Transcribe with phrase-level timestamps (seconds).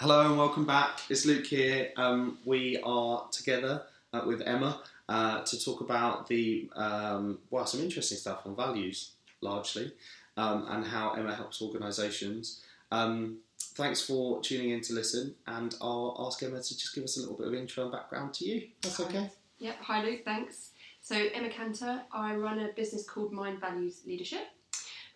[0.00, 1.00] Hello and welcome back.
[1.08, 1.92] It's Luke here.
[1.96, 7.80] Um, we are together uh, with Emma uh, to talk about the um, well some
[7.80, 9.92] interesting stuff on values largely
[10.36, 12.62] um, and how Emma helps organisations.
[12.90, 13.38] Um,
[13.76, 17.20] thanks for tuning in to listen, and I'll ask Emma to just give us a
[17.20, 18.68] little bit of intro and background to you.
[18.82, 19.30] That's okay.
[19.58, 19.76] Yep.
[19.82, 20.24] Hi, Luke.
[20.24, 20.70] Thanks.
[21.00, 22.02] So, Emma Canter.
[22.12, 24.48] I run a business called Mind Values Leadership.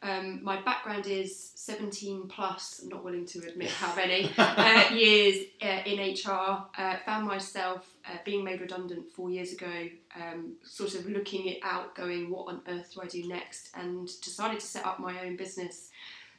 [0.02, 5.46] Um, my background is 17 plus, I'm not willing to admit how many, uh, years
[5.62, 6.66] uh, in HR.
[6.77, 11.59] Uh, found myself uh, being made redundant four years ago, um, sort of looking it
[11.62, 13.70] out, going, what on earth do I do next?
[13.74, 15.91] And decided to set up my own business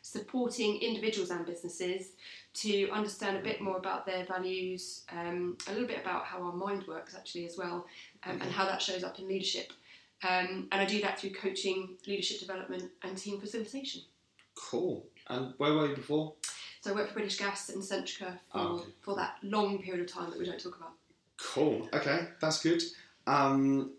[0.02, 2.12] supporting individuals and businesses
[2.54, 6.54] to understand a bit more about their values, um, a little bit about how our
[6.54, 7.86] mind works actually as well,
[8.26, 9.74] um, and how that shows up in leadership.
[10.24, 14.02] Um, and I do that through coaching, leadership development, and team facilitation.
[14.56, 15.06] Cool.
[15.28, 16.34] And where were you before?
[16.82, 18.86] So I worked for British Gas and Centrica for, Oh, okay.
[19.02, 20.94] for that long period of time that we don't talk about.
[21.38, 21.88] Cool.
[21.94, 22.82] Okay, that's good.
[23.28, 23.92] Um,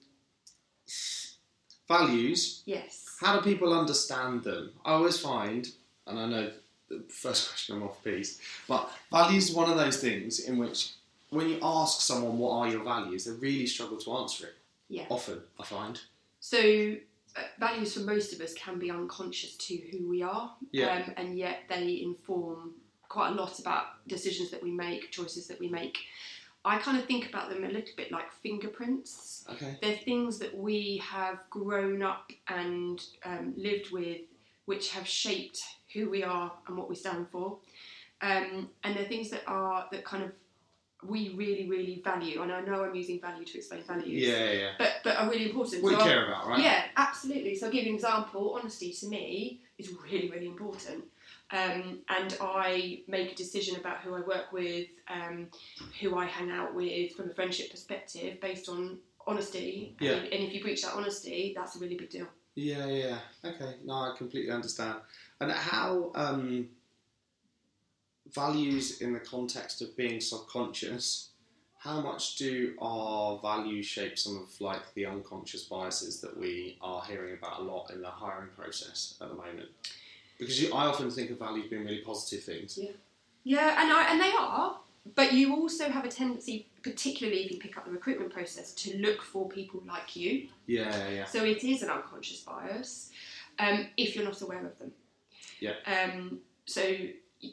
[1.86, 2.62] values.
[2.66, 3.04] Yes.
[3.20, 4.72] How do people understand them?
[4.84, 5.68] I always find,
[6.06, 6.52] and I know
[6.88, 10.92] the first question I'm off piece, but values is one of those things in which
[11.30, 14.54] when you ask someone what are your values, they really struggle to answer it.
[14.88, 15.04] Yeah.
[15.10, 16.00] Often, I find.
[16.40, 16.94] So
[17.36, 21.04] uh, values for most of us can be unconscious to who we are, Yeah.
[21.06, 22.74] um, and yet they inform
[23.08, 25.98] quite a lot about decisions that we make, choices that we make.
[26.64, 29.46] I kind of think about them a little bit like fingerprints.
[29.50, 29.78] Okay.
[29.80, 34.20] They're things that we have grown up and um, lived with,
[34.66, 35.62] which have shaped
[35.94, 37.58] who we are and what we stand for.
[38.20, 40.32] Um, and they're things that are that kind of
[41.06, 42.42] we really, really value.
[42.42, 44.70] And I know I'm using value to explain values, Yeah, yeah.
[44.78, 45.82] but but are really important.
[45.82, 46.60] What you So I'll- care about, right?
[46.60, 47.54] yeah, absolutely.
[47.54, 48.58] So I'll give you an example.
[48.60, 51.04] Honesty to me is really, really important.
[51.50, 55.48] Um, and I make a decision about who I work with, um,
[56.00, 59.94] who I hang out with from a friendship perspective based on honesty.
[60.00, 60.12] Yeah.
[60.12, 62.26] And, and if you breach that honesty, that's a really big deal.
[62.54, 63.18] Yeah, yeah.
[63.44, 64.98] Okay, no, I completely understand.
[65.40, 66.68] And how um,
[68.32, 71.28] values in the context of being subconscious,
[71.78, 77.02] how much do our values shape some of like the unconscious biases that we are
[77.04, 79.68] hearing about a lot in the hiring process at the moment?
[80.38, 82.78] Because you, I often think of values being really positive things.
[82.78, 82.90] Yeah,
[83.44, 84.76] yeah, and I, and they are.
[85.14, 88.98] But you also have a tendency, particularly if you pick up the recruitment process, to
[88.98, 90.48] look for people like you.
[90.66, 91.24] Yeah, yeah.
[91.24, 93.10] So it is an unconscious bias
[93.58, 94.92] um, if you're not aware of them.
[95.60, 95.74] Yeah.
[95.86, 96.82] Um, so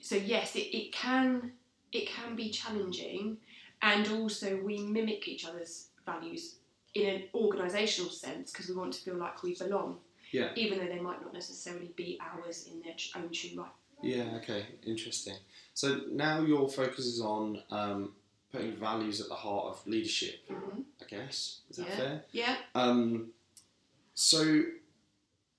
[0.01, 1.51] so yes, it, it can
[1.91, 3.37] it can be challenging,
[3.81, 6.55] and also we mimic each other's values
[6.93, 9.97] in an organisational sense because we want to feel like we belong.
[10.31, 10.49] Yeah.
[10.55, 13.69] Even though they might not necessarily be ours in their own true right.
[14.01, 15.35] Yeah, okay, interesting.
[15.73, 18.13] So now your focus is on um,
[18.51, 21.61] putting values at the heart of leadership, hmm I guess.
[21.69, 21.95] Is that Yeah.
[21.95, 22.25] fair?
[22.31, 22.55] Yeah.
[22.73, 23.31] Um,
[24.13, 24.63] so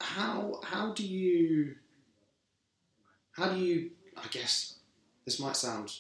[0.01, 1.77] how how do you
[3.33, 4.75] how do you I guess
[5.25, 5.93] this might sound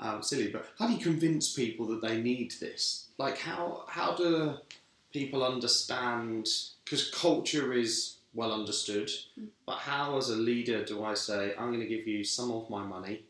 [0.00, 3.08] um, silly, but how do you convince people that they need this?
[3.18, 4.54] Like how how do
[5.12, 6.48] people understand?
[6.84, 9.10] Because culture is well understood,
[9.66, 12.70] but how as a leader do I say I'm going to give you some of
[12.70, 13.24] my money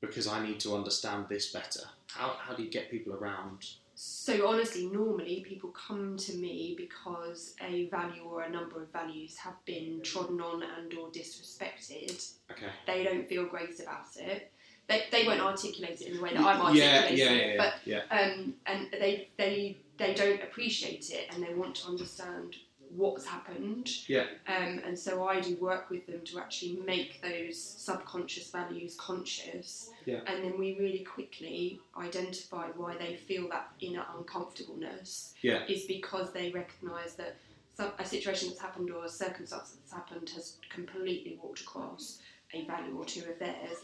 [0.00, 1.82] because I need to understand this better?
[2.08, 3.66] How how do you get people around?
[4.02, 9.36] So honestly, normally people come to me because a value or a number of values
[9.36, 12.32] have been trodden on and or disrespected.
[12.50, 12.68] Okay.
[12.86, 14.50] They don't feel great about it.
[14.88, 17.56] They, they won't articulate it in the way that I'm yeah, articulating yeah, it, yeah,
[17.58, 18.02] but yeah.
[18.10, 22.56] um, and they they they don't appreciate it and they want to understand
[22.96, 23.90] what's happened.
[24.06, 24.26] Yeah.
[24.48, 29.90] Um, and so I do work with them to actually make those subconscious values conscious.
[30.06, 30.20] Yeah.
[30.26, 35.64] And then we really quickly identify why they feel that inner uncomfortableness Yeah.
[35.68, 37.36] is because they recognise that
[37.76, 42.18] some, a situation that's happened or a circumstance that's happened has completely walked across
[42.52, 43.78] a value or two of theirs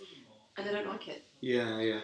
[0.56, 1.24] and they don't like it.
[1.40, 2.00] Yeah, yeah,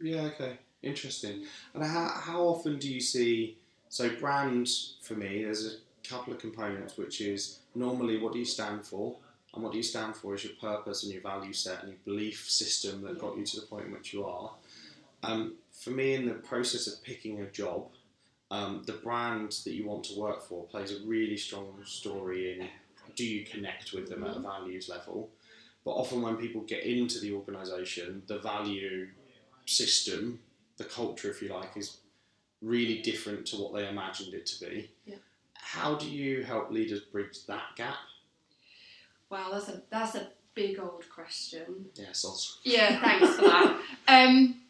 [0.00, 0.22] yeah.
[0.22, 1.44] Okay, interesting.
[1.74, 3.58] And how how often do you see?
[3.88, 4.68] So brand
[5.02, 5.70] for me, there's a
[6.08, 9.16] couple of components, which is normally what do you stand for,
[9.54, 12.00] and what do you stand for is your purpose and your value set and your
[12.04, 14.50] belief system that got you to the point in which you are.
[15.22, 17.88] Um, for me, in the process of picking a job,
[18.50, 22.68] um, the brand that you want to work for plays a really strong story in
[23.16, 25.30] do you connect with them at a values level.
[25.84, 29.08] But often, when people get into the organisation, the value
[29.66, 30.40] system,
[30.78, 31.98] the culture, if you like, is
[32.62, 34.90] really different to what they imagined it to be.
[35.04, 35.16] Yeah.
[35.64, 37.96] How do you help leaders bridge that gap?
[39.30, 41.86] Wow, that's a that's a big old question.
[41.94, 42.58] Yeah, soz.
[42.62, 43.80] Yeah, thanks for that.
[44.06, 44.60] Um,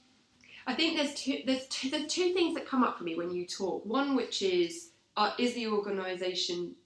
[0.66, 3.32] I think there's two there's two there's two things that come up for me when
[3.32, 3.84] you talk.
[3.84, 6.76] One which is uh, is the organisation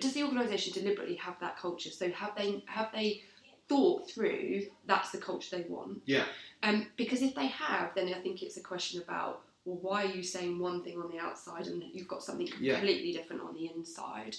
[0.00, 1.90] does the organisation deliberately have that culture?
[1.90, 3.22] So have they have they
[3.68, 6.00] thought through that's the culture they want?
[6.06, 6.24] Yeah.
[6.62, 10.14] Um, because if they have, then I think it's a question about well, why are
[10.14, 12.74] you saying one thing on the outside and you've got something Yeah.
[12.78, 14.36] completely different on the inside?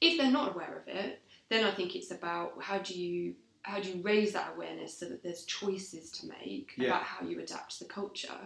[0.00, 3.34] If they're not aware of it, then I think it's about how do you
[3.64, 6.88] how do you raise that awareness so that there's choices to make Yeah.
[6.88, 8.38] about how you adapt to the culture.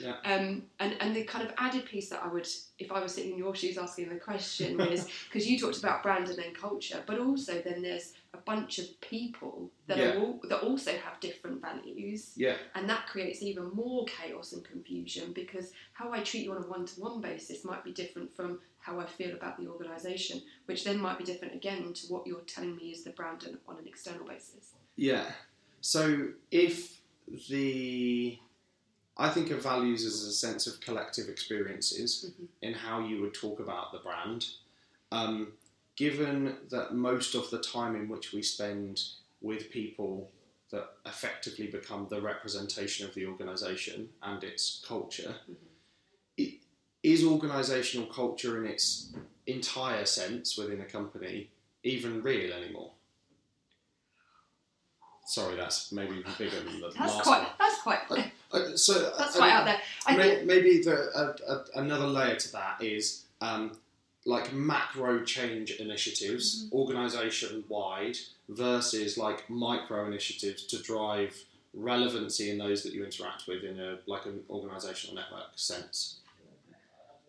[0.00, 0.16] Yeah.
[0.24, 2.48] Um, and, and the kind of added piece that I would,
[2.78, 6.02] if I was sitting in your shoes asking the question, is because you talked about
[6.02, 10.14] brand and then culture, but also then there's a bunch of people that Yeah.
[10.14, 14.64] are all, that also have different values, Yeah, and that creates even more chaos and
[14.64, 18.98] confusion because how I treat you on a one-to-one basis might be different from how
[19.00, 22.76] I feel about the organisation, which then might be different again to what you're telling
[22.76, 24.72] me is the brand on- an external basis.
[24.96, 25.32] yeah.
[25.80, 27.00] So if
[27.48, 28.38] the
[29.16, 32.48] I think of values as a sense of collective experiences Mhm.
[32.62, 34.40] in how you would talk about the brand.
[35.12, 35.58] Um,
[35.96, 36.36] given
[36.70, 39.02] that most of the time in which we spend
[39.42, 40.30] with people
[40.70, 45.52] that effectively become the representation of the organisation and its culture, i-
[47.02, 49.12] is organisational culture in its
[49.46, 51.48] entire sense within a company
[51.82, 52.92] even real anymore?
[55.26, 57.38] Sorry, that's maybe even bigger than the That's last quite.
[57.42, 57.48] one.
[57.58, 58.32] That's quite.
[58.52, 59.80] Uh, so That's I quite out there.
[60.06, 60.46] I May- think.
[60.46, 63.78] maybe the uh, uh, another layer to that is um,
[64.26, 66.76] like macro change initiatives, Mm-hmm.
[66.76, 68.16] organisation wide,
[68.48, 71.34] versus like micro initiatives to drive
[71.72, 76.18] relevancy in those that you interact with in a like an organisational network sense.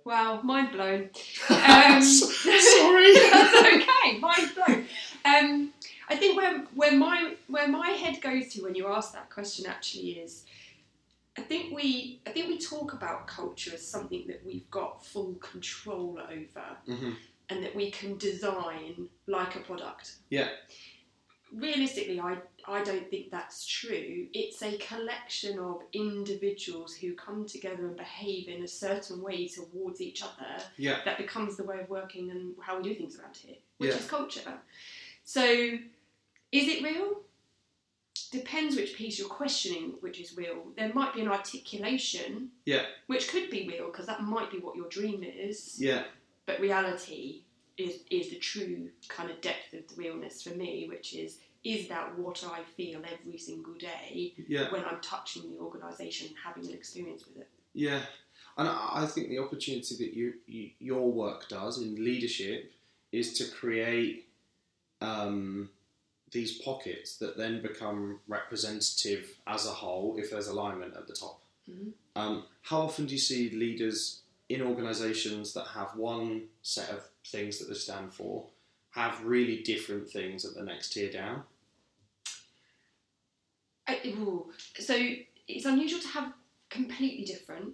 [0.06, 1.10] Wow, mind blown.
[1.50, 3.14] Um, Sorry.
[3.32, 4.20] that's okay.
[4.20, 4.86] Mind blown.
[5.26, 5.74] Um,
[6.10, 9.66] I think where where my where my head goes to when you ask that question
[9.66, 10.44] actually is,
[11.38, 15.36] I think we I think we talk about culture as something that we've got full
[15.36, 17.16] control over, Mhm.
[17.50, 20.16] and that we can design like a product.
[20.30, 20.50] Yeah.
[21.56, 24.28] Realistically, I I don't think that's true.
[24.34, 30.00] It's a collection of individuals who come together and behave in a certain way towards
[30.02, 31.02] each other Yeah.
[31.04, 33.98] that becomes the way of working and how we do things around here, which Yeah.
[33.98, 34.62] is culture.
[35.26, 37.22] So, is it real?
[38.32, 40.72] Depends which piece you're questioning, which is real.
[40.76, 42.86] There might be an articulation, Yeah.
[43.08, 45.80] which could be real because that might be what your dream is.
[45.80, 46.06] Yeah.
[46.46, 47.42] But reality
[47.78, 51.88] is is the true kind of depth of the realness for me, which is is
[51.88, 54.70] that what I feel every single day Yeah.
[54.72, 57.50] when I'm touching the organisation, having an experience with it.
[57.74, 58.02] Yeah,
[58.58, 62.72] and I think the opportunity that you, you your work does in leadership
[63.12, 64.28] is to create
[65.02, 65.70] um,
[66.32, 71.42] these pockets that then become representative as a whole if there's alignment at the top.
[71.70, 71.94] Mhm.
[72.16, 77.60] Um, how often do you see leaders in organisations that have one set of things
[77.60, 78.46] that they stand for
[78.92, 81.44] have really different things at the next tier down?
[83.88, 84.52] I, ooh.
[84.80, 84.96] So
[85.48, 86.34] it's unusual to have
[86.70, 87.74] completely different.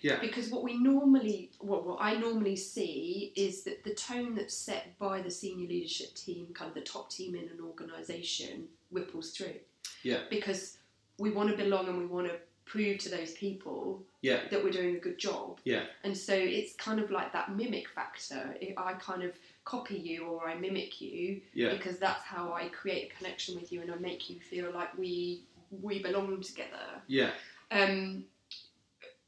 [0.00, 0.20] Yeah.
[0.20, 4.96] Because what we normally, what, what I normally see is that the tone that's set
[4.98, 9.56] by the senior leadership team, kind of the top team in an organisation, ripples through.
[10.04, 10.20] Yeah.
[10.30, 10.78] Because
[11.18, 12.36] we want to belong and we want to
[12.68, 14.40] prove to those people Yeah.
[14.50, 15.60] that we're doing a good job.
[15.64, 15.84] Yeah.
[16.04, 18.56] And so it's kind of like that mimic factor.
[18.60, 19.32] If I kind of
[19.64, 21.72] copy you or I mimic you, Yeah.
[21.76, 24.96] because that's how I create a connection with you and I make you feel like
[24.96, 25.42] we
[25.82, 26.86] we belong together.
[27.08, 27.30] Yeah.
[27.70, 28.24] Um,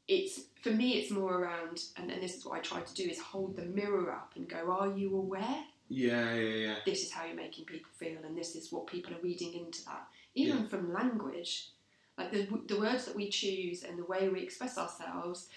[0.07, 3.03] it's for me, it's more around, and, and this is what I try to do:
[3.09, 5.63] is hold the mirror up and go, "Are you aware?
[5.89, 6.33] Yeah.
[6.35, 6.55] Yeah.
[6.65, 6.75] Yeah.
[6.85, 9.85] This is how you're making people feel, and this is what people are reading into
[9.85, 11.69] that." Even from language,
[12.23, 15.49] like the the words that we choose and the way we express ourselves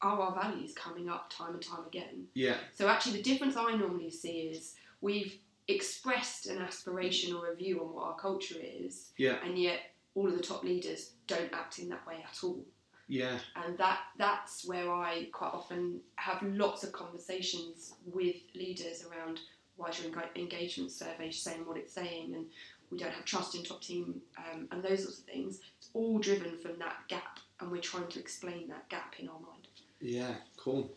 [0.00, 2.26] are our values coming up time and time again.
[2.34, 2.56] Yeah.
[2.74, 7.80] So actually, the difference I normally see is we've expressed an aspiration or a view
[7.80, 9.36] on what our culture is, Yeah.
[9.44, 9.80] and yet
[10.14, 12.64] all of the top leaders don't act in that way at all.
[13.08, 13.38] Yeah.
[13.56, 19.40] And that that's where I quite often have lots of conversations with leaders around
[19.76, 22.46] why is your engagement survey saying what it's saying, and
[22.90, 25.60] we don't have trust in top team, um, and those sorts of things.
[25.98, 29.66] All driven from that gap, and we're trying to explain that gap in our mind.
[30.00, 30.92] Yeah, cool.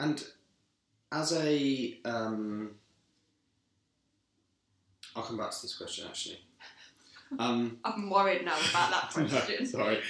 [0.00, 0.20] And
[1.12, 2.72] as a, um,
[5.14, 6.40] I'll come back to this question actually.
[7.38, 9.66] Um, I'm worried now about that question.
[9.66, 10.00] sorry.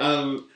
[0.00, 0.48] Um,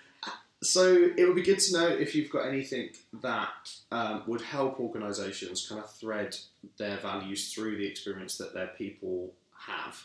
[0.62, 2.88] so it would be good to know if you've got anything
[3.22, 6.34] that um, would help organisations kind of thread
[6.78, 9.32] their values through the experience that their people
[9.66, 10.04] have.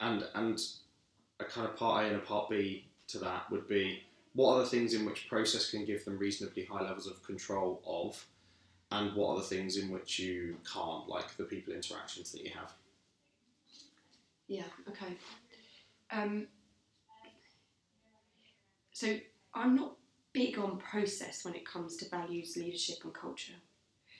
[0.00, 0.58] and and
[1.40, 4.02] a kind of part A and a part B to that would be
[4.34, 7.82] what are the things in which process can give them reasonably high levels of control
[7.86, 8.24] of,
[8.92, 12.50] and what are the things in which you can't, like the people interactions that you
[12.50, 12.72] have.
[14.46, 14.64] Yeah.
[14.88, 15.16] Okay.
[16.10, 16.46] Um,
[18.92, 19.16] so
[19.54, 19.96] I'm not
[20.32, 23.54] big on process when it comes to values, leadership, and culture.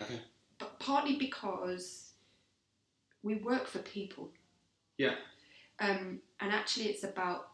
[0.00, 0.20] Okay.
[0.58, 2.12] But partly because
[3.22, 4.30] we work for people.
[4.96, 5.14] Yeah.
[5.80, 7.50] Um, and actually, it's about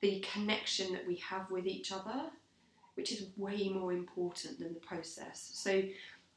[0.00, 2.24] the connection that we have with each other,
[2.94, 5.50] which is way more important than the process.
[5.54, 5.82] So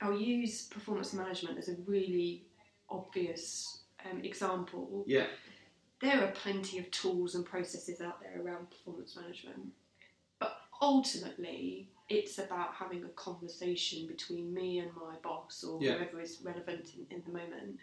[0.01, 2.43] I'll use performance management as a really
[2.89, 5.03] obvious um, example.
[5.05, 5.27] Yeah.
[6.01, 9.73] There are plenty of tools and processes out there around performance management,
[10.39, 15.95] but ultimately, it's about having a conversation between me and my boss or Yeah.
[15.95, 17.77] whoever is relevant in, in the moment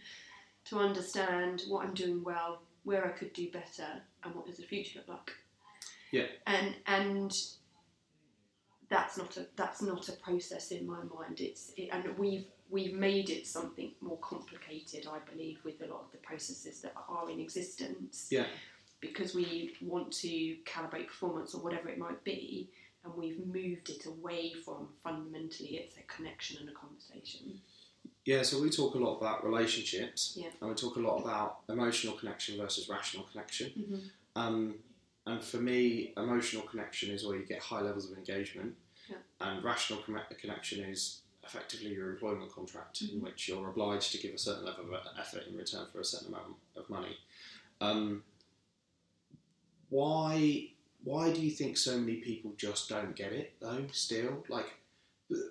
[0.64, 3.88] to understand what I'm doing well, where I could do better,
[4.22, 5.32] and what does the future look like.
[6.12, 6.26] Yeah.
[6.46, 7.32] And and
[8.88, 11.40] that's not a that's not a process in my mind.
[11.40, 16.04] It's it, and we've we've made it something more complicated, I believe, with a lot
[16.04, 18.28] of the processes that are in existence.
[18.30, 18.46] Yeah.
[19.00, 22.70] Because we want to calibrate performance or whatever it might be,
[23.04, 27.60] and we've moved it away from fundamentally it's a connection and a conversation.
[28.26, 30.50] Yeah, so we talk a lot about relationships, Yeah.
[30.60, 33.70] and we talk a lot about emotional connection versus rational connection.
[33.70, 33.98] Mm-hmm.
[34.42, 34.74] Um,
[35.26, 38.74] and for me, emotional connection is where you get high levels of engagement,
[39.08, 39.18] Yeah.
[39.40, 43.22] and rational conne- connection is effectively your employment contract, in Mhm.
[43.22, 46.26] which you're obliged to give a certain level of effort in return for a certain
[46.34, 47.16] amount of money.
[47.80, 48.24] Um,
[49.88, 50.72] why?
[51.04, 53.86] Why do you think so many people just don't get it though?
[53.92, 54.74] Still, like,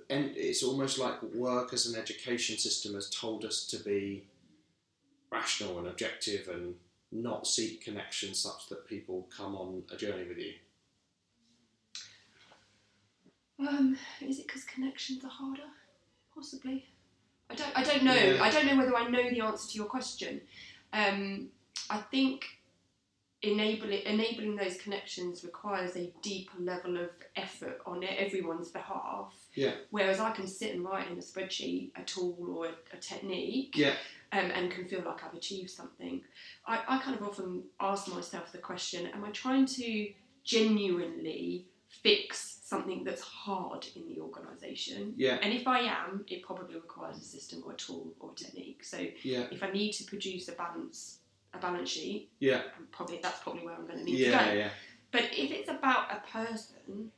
[0.10, 4.24] and it's almost like work as an education system has told us to be
[5.32, 6.76] rational and objective and
[7.12, 10.54] not seek connections such that people come on a journey with you.
[13.60, 15.64] Um, is it because connections are harder?
[16.34, 16.86] Possibly.
[17.50, 17.78] I don't.
[17.78, 18.14] I don't know.
[18.14, 18.44] Yeah.
[18.44, 20.42] I don't know whether I know the answer to your question.
[20.92, 21.50] Um,
[21.90, 22.46] I think
[23.46, 29.34] enabling enabling those connections requires a deeper level of effort on everyone's behalf.
[29.54, 29.72] Yeah.
[29.90, 33.78] Whereas I can sit and write in a spreadsheet a tool or a, a technique.
[33.78, 33.96] Yeah.
[34.32, 36.22] Um, and can feel like I've achieved something.
[36.66, 40.10] I, I kind of often ask myself the question: Am I trying to
[40.44, 45.14] genuinely fix something that's hard in the organisation?
[45.16, 48.36] Yeah, And if I am, it probably requires a system or a tool or a
[48.36, 48.84] technique.
[48.84, 51.20] So yeah, if I need to produce a balance
[51.58, 54.54] a balance sheet, yeah, probably that's probably where I'm going to need yeah, to go.
[54.54, 54.70] yeah,
[55.12, 57.12] But if it's about a person,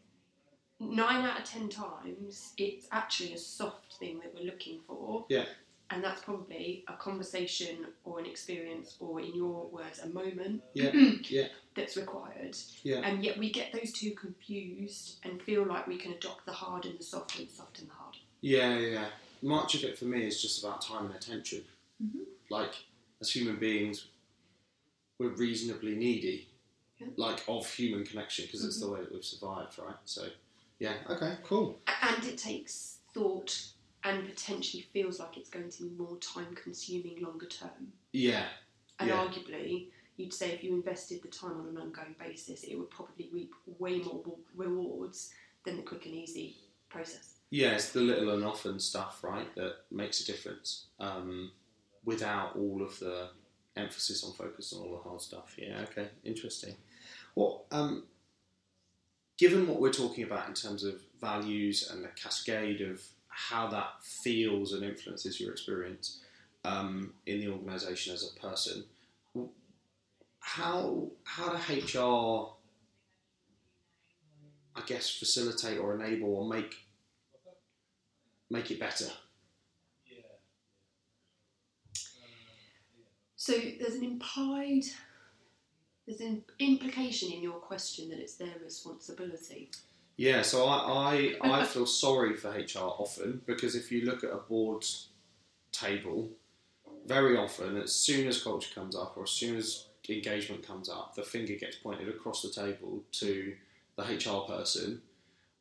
[0.80, 5.26] nine out of ten times it's actually a soft thing that we're looking for.
[5.30, 5.46] Yeah.
[5.90, 10.92] And that's probably a conversation or an experience or, in your words, a moment Yeah,
[11.30, 11.48] yeah.
[11.78, 12.58] that's required.
[12.84, 12.98] Yeah.
[13.06, 16.86] And yet we get those two confused and feel like we can adopt the hard
[16.86, 18.16] and the soft and the soft and the hard.
[18.42, 19.06] yeah, yeah.
[19.42, 21.64] Much of it for me is just about time and attention.
[22.04, 22.26] Mhm.
[22.50, 22.74] Like,
[23.22, 24.08] as human beings,
[25.18, 26.48] we're reasonably needy,
[27.00, 27.08] Yeah.
[27.16, 29.96] like of human connection, because it's the way that we've survived, right?
[30.06, 30.30] So,
[30.80, 31.80] yeah, okay, cool.
[32.02, 33.68] and it takes thought
[34.04, 37.92] and potentially feels like it's going to be more time consuming longer term.
[38.14, 38.48] Yeah,
[39.00, 39.28] And Yeah.
[39.28, 43.30] arguably, you'd say if you invested the time on an ongoing basis, it would probably
[43.32, 44.24] reap way more
[44.56, 45.32] rewards
[45.66, 46.58] than the quick and easy
[46.90, 47.36] process.
[47.52, 50.86] Yeah, it's the little and often stuff, right, that makes a difference.
[51.00, 51.52] Um,
[52.06, 53.30] without all of the
[53.78, 55.56] emphasis on focus on all the hard stuff.
[55.58, 56.76] Yeah, okay, interesting.
[57.36, 58.04] Well, um,
[59.38, 64.02] given what we're talking about in terms of values and the cascade of how that
[64.02, 66.20] feels and influences your experience
[66.66, 68.84] um, in the organisation as a person,
[70.40, 72.54] how how do HR,
[74.76, 76.76] I guess, facilitate or enable or make
[78.50, 79.10] make it better?
[83.38, 84.84] So there's an implied,
[86.08, 89.70] there's an implication in your question that it's their responsibility.
[90.18, 94.32] Yeah, so I, I, I feel sorry for HR often because if you look at
[94.32, 94.84] a board
[95.72, 96.30] table,
[97.06, 101.14] very often, as soon as culture comes up or as soon as engagement comes up,
[101.16, 103.54] the finger gets pointed across the table to
[103.98, 105.02] the HR person,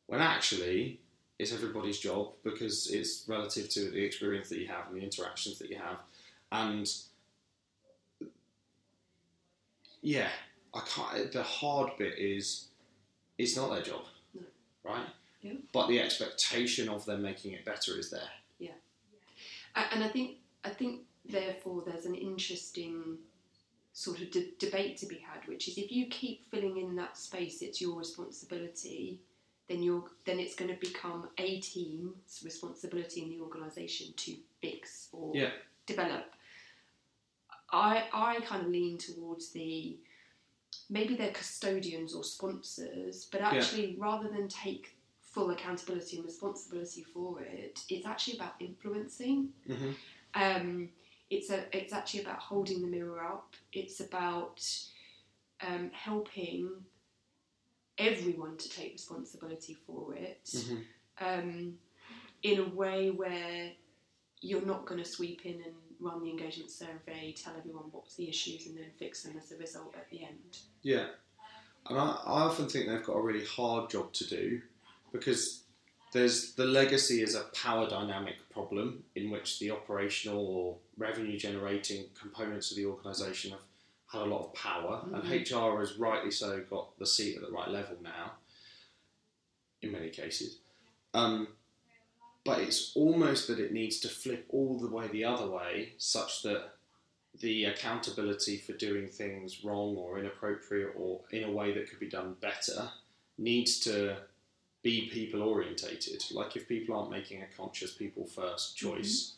[0.07, 0.99] when actually
[1.37, 5.59] it's everybody's job because it's relative to the experience that you have and the interactions
[5.59, 5.99] that you have.
[6.51, 6.91] And
[10.01, 10.29] yeah,
[10.73, 11.31] I can't.
[11.31, 12.67] The hard bit is
[13.37, 14.01] it's not their job,
[14.33, 14.41] No.
[14.83, 15.05] right?
[15.41, 15.53] Yeah.
[15.71, 18.29] But the expectation of them making it better is there.
[18.59, 18.71] Yeah,
[19.75, 23.17] And I think I think therefore there's an interesting
[23.93, 27.17] sort of de- debate to be had, which is if you keep filling in that
[27.17, 29.19] space, it's your responsibility.
[29.67, 35.09] Then you're then it's going to become a team's responsibility in the organisation to fix
[35.11, 35.51] or Yeah.
[35.85, 36.33] develop.
[37.71, 39.97] I I kind of lean towards the
[40.89, 47.41] maybe they're custodians or sponsors, but actually rather than take full accountability and responsibility for
[47.41, 49.49] it, it's actually about influencing.
[49.65, 49.91] hmm
[50.33, 50.89] Um,
[51.29, 53.53] it's a it's actually about holding the mirror up.
[53.73, 54.65] It's about
[55.61, 56.69] um, helping
[57.97, 60.75] everyone to take responsibility for it hmm
[61.19, 61.73] um,
[62.43, 63.71] in a way where
[64.41, 68.29] you're not going to sweep in and run the engagement survey, tell everyone what's the
[68.29, 70.57] issues, and then fix them as a result at the end.
[70.83, 71.07] Yeah,
[71.89, 74.61] and I, I often think they've got a really hard job to do
[75.11, 75.63] because
[76.13, 82.05] there's the legacy is a power dynamic problem in which the operational or revenue generating
[82.19, 83.61] components of the organisation have
[84.11, 87.51] had a lot of power, and HR has rightly so got the seat at the
[87.51, 88.31] right level now.
[89.81, 90.59] In many cases,
[91.13, 91.49] um,
[92.47, 96.41] but it's almost that it needs to flip all the way the other way, such
[96.43, 96.71] that
[97.39, 102.09] the accountability for doing things wrong or inappropriate or in a way that could be
[102.09, 102.89] done better
[103.37, 104.15] needs to
[104.81, 106.23] be people orientated.
[106.31, 109.33] Like if people aren't making a conscious people first choice,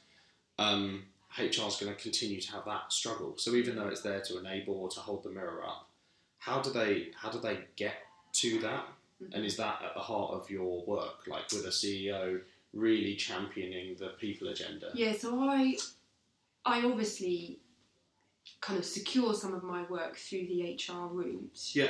[0.59, 1.05] um,
[1.37, 3.33] HR is going to continue to have that struggle.
[3.37, 5.89] So even though it's there to enable or to hold the mirror up,
[6.37, 7.95] how do they how do they get
[8.33, 8.85] to that?
[9.33, 12.41] And is that at the heart of your work, like with a CEO
[12.73, 14.91] really championing the people agenda?
[14.93, 15.77] Yeah, so I,
[16.65, 17.59] I obviously
[18.61, 21.59] kind of secure some of my work through the HR route.
[21.73, 21.89] Yeah.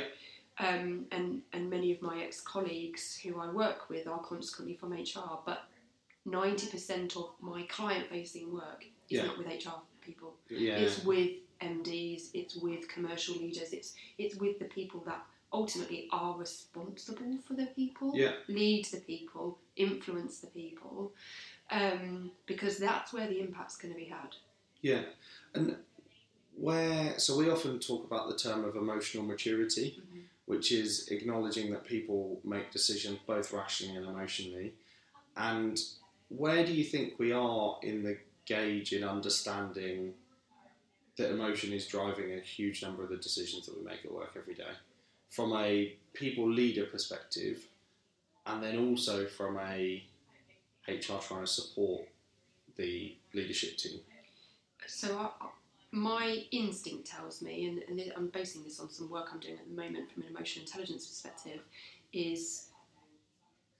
[0.58, 4.92] Um, and and many of my ex colleagues who I work with are consequently from
[4.92, 5.62] HR, but
[6.26, 9.26] ninety percent of my client facing work is Yeah.
[9.26, 10.34] not with HR people.
[10.50, 10.74] Yeah.
[10.74, 11.30] It's with
[11.62, 17.54] MDs, it's with commercial leaders, it's it's with the people that ultimately are responsible for
[17.54, 18.32] the people, Yeah.
[18.48, 21.12] lead the people, influence the people,
[21.70, 24.34] um, because that's where the impact's going to be had.
[24.82, 25.02] Yeah,
[25.54, 25.76] and
[26.56, 30.22] where so we often talk about the term of emotional maturity, Mhm.
[30.46, 34.74] which is acknowledging that people make decisions both rationally and emotionally.
[35.36, 35.80] And
[36.28, 40.14] where do you think we are in the gauge in understanding
[41.16, 44.32] that emotion is driving a huge number of the decisions that we make at work
[44.36, 44.74] every day,
[45.28, 47.68] from a people leader perspective,
[48.46, 50.02] and then also from a
[50.88, 52.02] HR trying to support
[52.76, 54.00] the leadership team?
[54.86, 55.48] So I, I-
[55.92, 59.68] my instinct tells me, and, and I'm basing this on some work I'm doing at
[59.68, 61.60] the moment from an emotional intelligence perspective,
[62.12, 62.66] is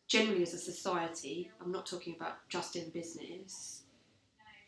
[0.08, 3.82] generally as a society, I'm not talking about just in business,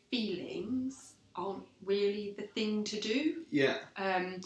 [0.09, 3.43] feelings aren't really the thing to do.
[3.51, 4.41] Yeah, Um,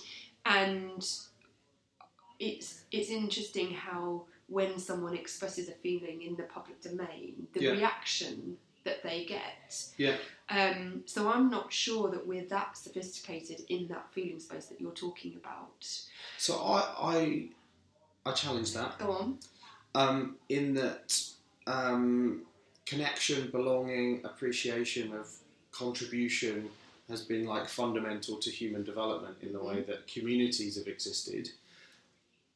[0.46, 1.06] and
[2.38, 7.70] it's it's interesting how when someone expresses a feeling in the public domain, the Yeah.
[7.72, 9.92] reaction that they get.
[9.96, 10.16] Yeah.
[10.48, 14.92] Um, so I'm not sure that we're that sophisticated in that feeling space that you're
[14.92, 15.84] talking about.
[16.38, 17.48] So I I,
[18.24, 19.38] I challenge that Go on.
[19.96, 21.20] um, in that
[21.66, 22.42] um,
[22.84, 25.28] connection, belonging, appreciation of
[25.72, 26.68] contribution
[27.08, 31.50] has been like fundamental to human development in the way that communities have existed.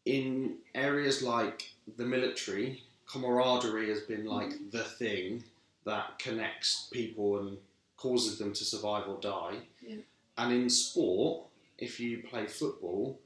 [0.05, 4.29] In areas like the military, camaraderie has been mm-hmm.
[4.29, 5.45] like the thing
[5.85, 7.59] that connects people and
[7.97, 9.57] causes them to survive or die.
[9.87, 9.97] Yeah.
[10.39, 11.45] And in sport,
[11.79, 13.19] if you play football,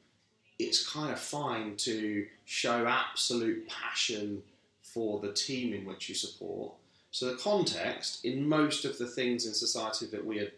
[0.58, 4.42] it's kind of fine to show absolute passion
[4.82, 6.74] for the team in which you support.
[7.10, 10.48] So the context in most of the things in society that we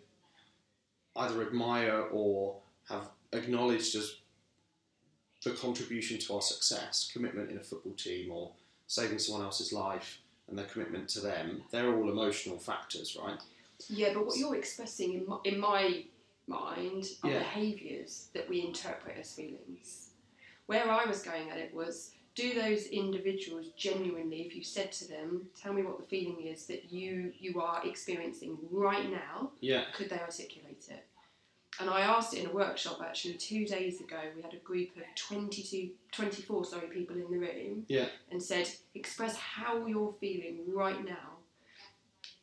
[1.16, 2.56] either admire or
[2.88, 4.16] have acknowledged as
[5.46, 8.50] the contribution to our success, commitment in a football team or
[8.88, 13.38] saving someone else's life and their commitment to them, they're all emotional factors, right?
[13.88, 16.04] Yeah, but what you're expressing in my, in my
[16.48, 17.38] mind are Yeah.
[17.38, 20.10] behaviours that we interpret as feelings.
[20.66, 25.08] Where I was going at it was do those individuals genuinely, if you said to
[25.08, 29.84] them, tell me what the feeling is that you, you are experiencing right now, Yeah,
[29.94, 31.04] could they articulate it?
[31.80, 34.16] And I asked it in a workshop actually two days ago.
[34.34, 38.06] We had a group of 22, 24 sorry, people in the room Yeah.
[38.30, 41.32] and said, express how you're feeling right now.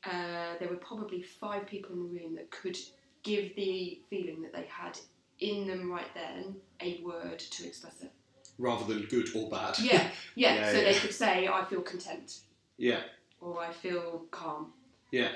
[0.06, 2.78] Uh, there were probably five people in the room that could
[3.24, 5.00] give the feeling that they had
[5.40, 8.12] in them right then a word to express it.
[8.60, 9.80] rather than good or bad.
[9.80, 10.56] Yeah, yeah.
[10.56, 10.84] Yeah, so yeah.
[10.92, 12.40] they could say, I feel content
[12.78, 13.00] Yeah,
[13.42, 14.74] or I feel calm.
[15.12, 15.32] yeah,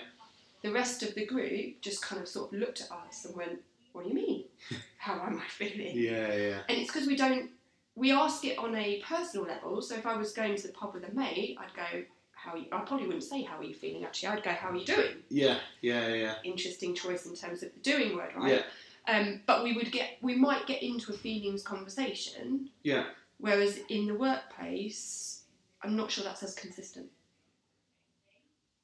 [0.62, 3.60] The rest of the group just kind of sort of looked at us and went,
[3.98, 4.44] what do you mean?
[5.00, 5.98] How am I feeling?
[5.98, 6.60] Yeah, yeah.
[6.70, 7.50] And it's because we don't,
[7.96, 9.82] we ask it on a personal level.
[9.82, 12.58] So if I was going to the pub with a mate, I'd go, how are
[12.58, 14.30] you, I probably wouldn't say, how are you feeling actually.
[14.30, 15.16] I'd go, how are you doing?
[15.30, 16.36] Yeah, yeah, yeah.
[16.44, 18.64] Interesting choice in terms of the doing word, right?
[19.08, 19.14] Yeah.
[19.14, 22.70] Um, but we would get, we might get into a feelings conversation.
[22.84, 23.06] Yeah.
[23.40, 25.42] Whereas in the workplace,
[25.82, 27.08] I'm not sure that's as consistent.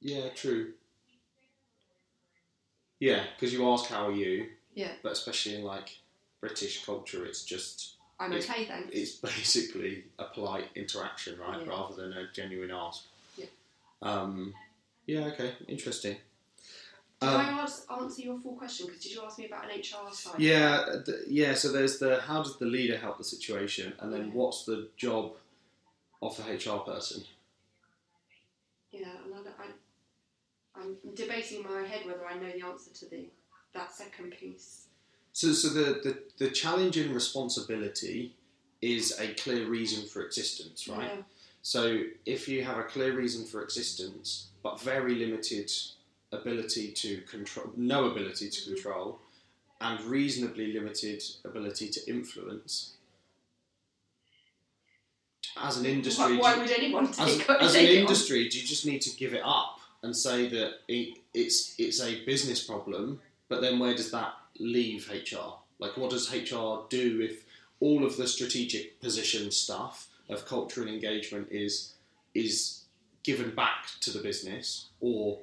[0.01, 0.73] Yeah, true.
[2.99, 4.91] Yeah, because you ask how are you, Yeah.
[5.03, 5.97] but especially in like
[6.41, 8.89] British culture, it's just I'm It's- okay, thanks.
[8.93, 11.69] it's basically a polite interaction, right, Yeah.
[11.69, 13.05] rather than a genuine ask.
[13.37, 13.45] Yeah.
[14.01, 14.53] Um,
[15.05, 15.25] yeah.
[15.27, 15.55] Okay.
[15.67, 16.17] Interesting.
[17.19, 18.85] Did Um, I ask, answer your full question?
[18.87, 20.39] Because did you ask me about an HR side?
[20.39, 21.53] Yeah, th- yeah.
[21.53, 24.33] So there's the how does the leader help the situation, and then Yeah.
[24.33, 25.33] what's the job
[26.21, 27.23] of the HR person?
[28.91, 33.05] Yeah, and I, I, I'm debating in my head whether I know the answer to
[33.09, 33.29] the
[33.73, 34.87] that second piece.
[35.33, 38.33] So, so the, the the challenge in responsibility
[38.81, 41.09] is a clear reason for existence, right?
[41.15, 41.21] Yeah.
[41.61, 45.71] So if you have a clear reason for existence, but very limited
[46.31, 48.73] ability to control, no ability to Mhm.
[48.73, 49.19] control,
[49.79, 52.93] and reasonably limited ability to influence,
[55.57, 57.95] as an industry, Why, why do- would anyone as, take, as an it on?
[58.03, 62.01] industry, do you just need to give it up and say that it, it's it's
[62.01, 63.21] a business problem?
[63.49, 65.55] But then where does that leave HR?
[65.79, 67.43] Like, what does HR do if
[67.79, 71.93] all of the strategic position stuff of culture and engagement is
[72.33, 72.83] is
[73.23, 75.39] given back to the business, or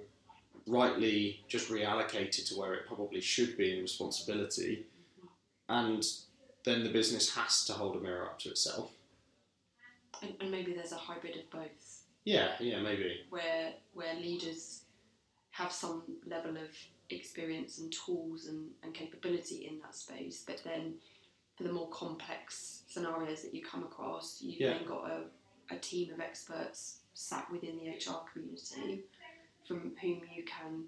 [0.67, 4.87] rightly just reallocated to where it probably should be in responsibility,
[5.69, 6.05] and
[6.65, 8.91] then the business has to hold a mirror up to itself?
[10.23, 13.21] And, and maybe there's a hybrid of both, Yeah, yeah, maybe.
[13.31, 14.83] where where leaders
[15.53, 16.69] have some level of
[17.17, 20.95] experience and tools and, and capability in that space, but then
[21.57, 24.75] for the more complex scenarios that you come across, you've Yeah.
[24.79, 25.25] then got a,
[25.75, 29.03] a team of experts sat within the HR community
[29.67, 30.85] from whom you can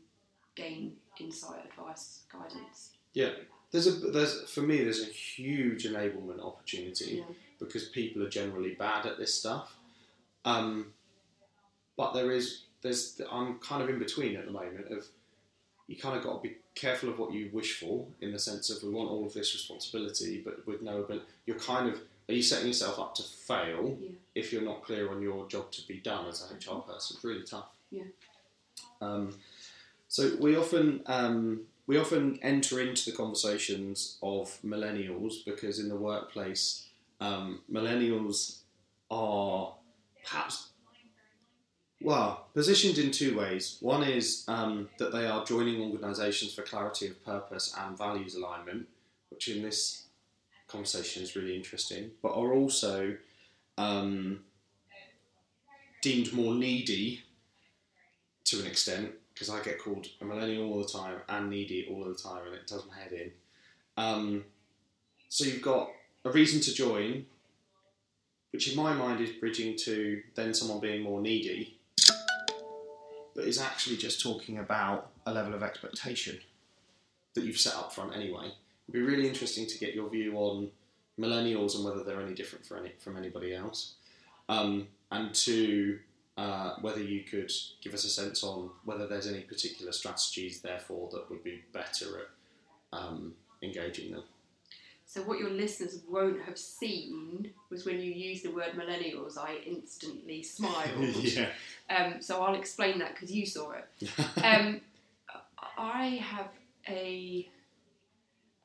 [0.54, 2.90] gain insight, advice, guidance.
[3.12, 3.30] Yeah,
[3.70, 7.34] there's a there's for me there's a huge enablement opportunity Yeah.
[7.58, 9.76] because people are generally bad at this stuff.
[10.44, 10.92] Um,
[11.96, 15.06] but there is there's I'm kind of in between at the moment of
[15.92, 18.70] you kind of got to be careful of what you wish for in the sense
[18.70, 22.34] of we want all of this responsibility, but with no ability, you're kind of are
[22.34, 24.08] you setting yourself up to fail Yeah.
[24.34, 27.16] if you're not clear on your job to be done as a HR person?
[27.16, 27.66] It's really tough.
[27.90, 28.04] Yeah.
[29.00, 29.34] Um,
[30.08, 35.96] so we often um, we often enter into the conversations of millennials because in the
[35.96, 36.86] workplace,
[37.20, 38.58] um, millennials
[39.10, 39.74] are
[40.24, 40.68] perhaps
[42.04, 43.78] well positioned in two ways.
[43.80, 48.88] One is um, that they are joining organisations for clarity of purpose and values alignment,
[49.30, 50.04] which in this
[50.68, 53.16] conversation is really interesting, but are also
[53.78, 54.40] um,
[56.00, 57.22] deemed more needy
[58.44, 62.04] to an extent because I get called a millennial all the time and needy all
[62.04, 63.30] the time, and it does my head in.
[63.96, 64.44] Um,
[65.28, 65.90] so you've got
[66.24, 67.26] a reason to join,
[68.52, 71.78] which in my mind is bridging to then someone being more needy,
[73.34, 76.38] but is actually just talking about a level of expectation
[77.34, 78.46] that you've set up front anyway.
[78.88, 80.70] It'd be really interesting to get your view on
[81.18, 83.94] millennials and whether they're any different any, from anybody else,
[84.48, 85.98] um, and to
[86.36, 91.08] uh, whether you could give us a sense on whether there's any particular strategies, therefore,
[91.12, 94.24] that would be better at um, engaging them.
[95.12, 99.58] So what your listeners won't have seen was when you used the word millennials, I
[99.66, 101.16] instantly smiled.
[101.16, 101.50] yeah.
[101.90, 104.08] um, so I'll explain that because you saw it.
[104.42, 104.80] Um,
[105.76, 106.48] I have
[106.88, 107.46] a,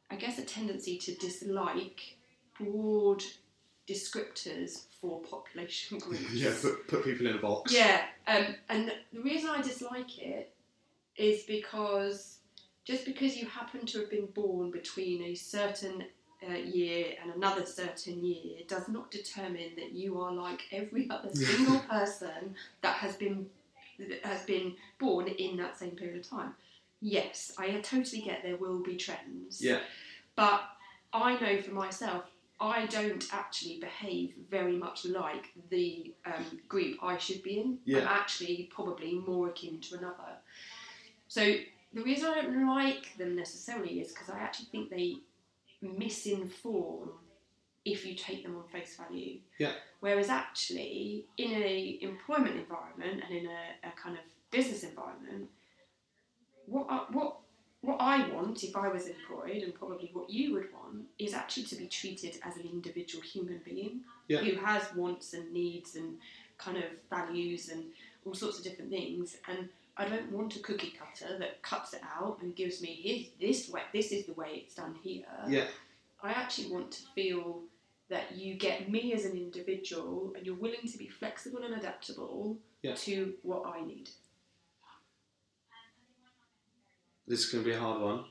[0.09, 2.15] I guess, a tendency to dislike
[2.57, 3.23] broad
[3.85, 6.31] descriptors for population groups.
[6.33, 7.73] yeah, put, put people in a box.
[7.73, 10.53] Yeah, um, and the reason I dislike it
[11.17, 12.37] is because
[12.85, 16.05] just because you happen to have been born between a certain
[16.47, 21.33] uh, year and another certain year does not determine that you are like every other
[21.33, 23.47] single person that has been
[23.99, 26.53] that has been born in that same period of time.
[27.01, 29.61] Yes, I totally get there will be trends.
[29.61, 29.79] Yeah.
[30.35, 30.61] But
[31.13, 32.25] I know for myself,
[32.59, 37.79] I don't actually behave very much like the um, group I should be in.
[37.85, 37.99] Yeah.
[37.99, 40.37] I'm actually probably more akin to another.
[41.27, 41.55] So
[41.93, 45.17] the reason I don't like them necessarily is because I actually think they
[45.83, 47.09] misinform
[47.85, 49.39] if you take them on face value.
[49.59, 49.73] Yeah.
[50.01, 55.49] Whereas actually, in a employment environment and in a, a kind of business environment,
[56.65, 57.37] what are, what
[57.81, 61.63] what I want if I was employed, and probably what you would want, is actually
[61.65, 64.39] to be treated as an individual human being Yeah.
[64.39, 66.17] who has wants and needs and
[66.57, 67.85] kind of values and
[68.25, 69.37] all sorts of different things.
[69.47, 73.29] And I don't want a cookie cutter that cuts it out and gives me here's
[73.39, 73.81] this way.
[73.93, 75.25] This is the way it's done here.
[75.47, 75.65] Yeah.
[76.21, 77.61] I actually want to feel
[78.09, 82.57] that you get me as an individual and you're willing to be flexible and adaptable
[82.81, 82.95] Yeah.
[82.95, 84.09] to what I need.
[87.27, 88.23] This is going to be a hard one.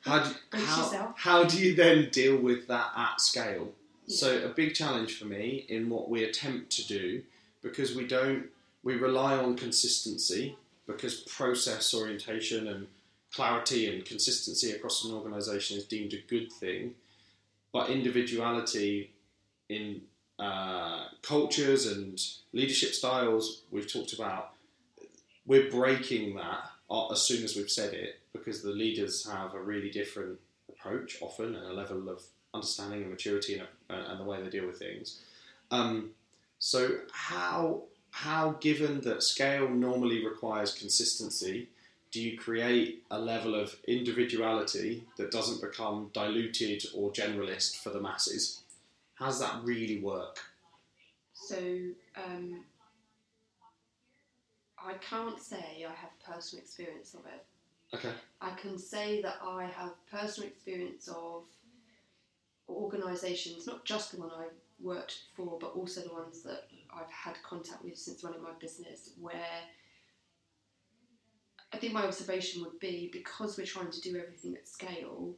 [0.00, 3.72] How do, how, how do you then deal with that at scale?
[4.06, 4.16] Yeah.
[4.16, 7.22] So a big challenge for me in what we attempt to do,
[7.62, 8.46] because we don't,
[8.82, 12.86] we rely on consistency, because process orientation and
[13.32, 16.94] clarity and consistency across an organisation is deemed a good thing,
[17.72, 19.10] but individuality
[19.68, 20.02] in
[20.38, 22.20] uh, cultures and
[22.52, 24.52] leadership styles we've talked about,
[25.46, 26.70] we're breaking that
[27.10, 31.54] as soon as we've said it because the leaders have a really different approach often
[31.54, 35.20] and a level of understanding and maturity and, and the way they deal with things.
[35.70, 36.10] Um,
[36.58, 37.82] so how
[38.14, 41.68] how given that scale normally requires consistency,
[42.12, 48.00] do you create a level of individuality that doesn't become diluted or generalist for the
[48.00, 48.62] masses?
[49.14, 50.38] How does that really work?
[51.32, 51.56] So
[52.16, 52.62] um,
[54.78, 57.44] I can't say I have personal experience of it.
[57.96, 58.14] Okay.
[58.40, 61.42] I can say that I have personal experience of
[62.68, 64.46] organisations, not just the one I
[64.80, 69.10] worked for, but also the ones that I've had contact with since running my business,
[69.20, 69.34] where
[71.72, 75.34] I think my observation would be because we're trying to do everything at scale,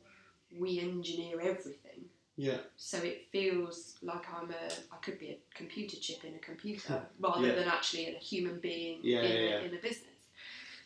[0.58, 2.04] we engineer everything.
[2.36, 2.58] Yeah.
[2.76, 7.02] So it feels like I'm a, I could be a computer chip in a computer
[7.20, 7.54] rather Yeah.
[7.54, 10.10] than actually a human being Yeah, in, yeah, in a business.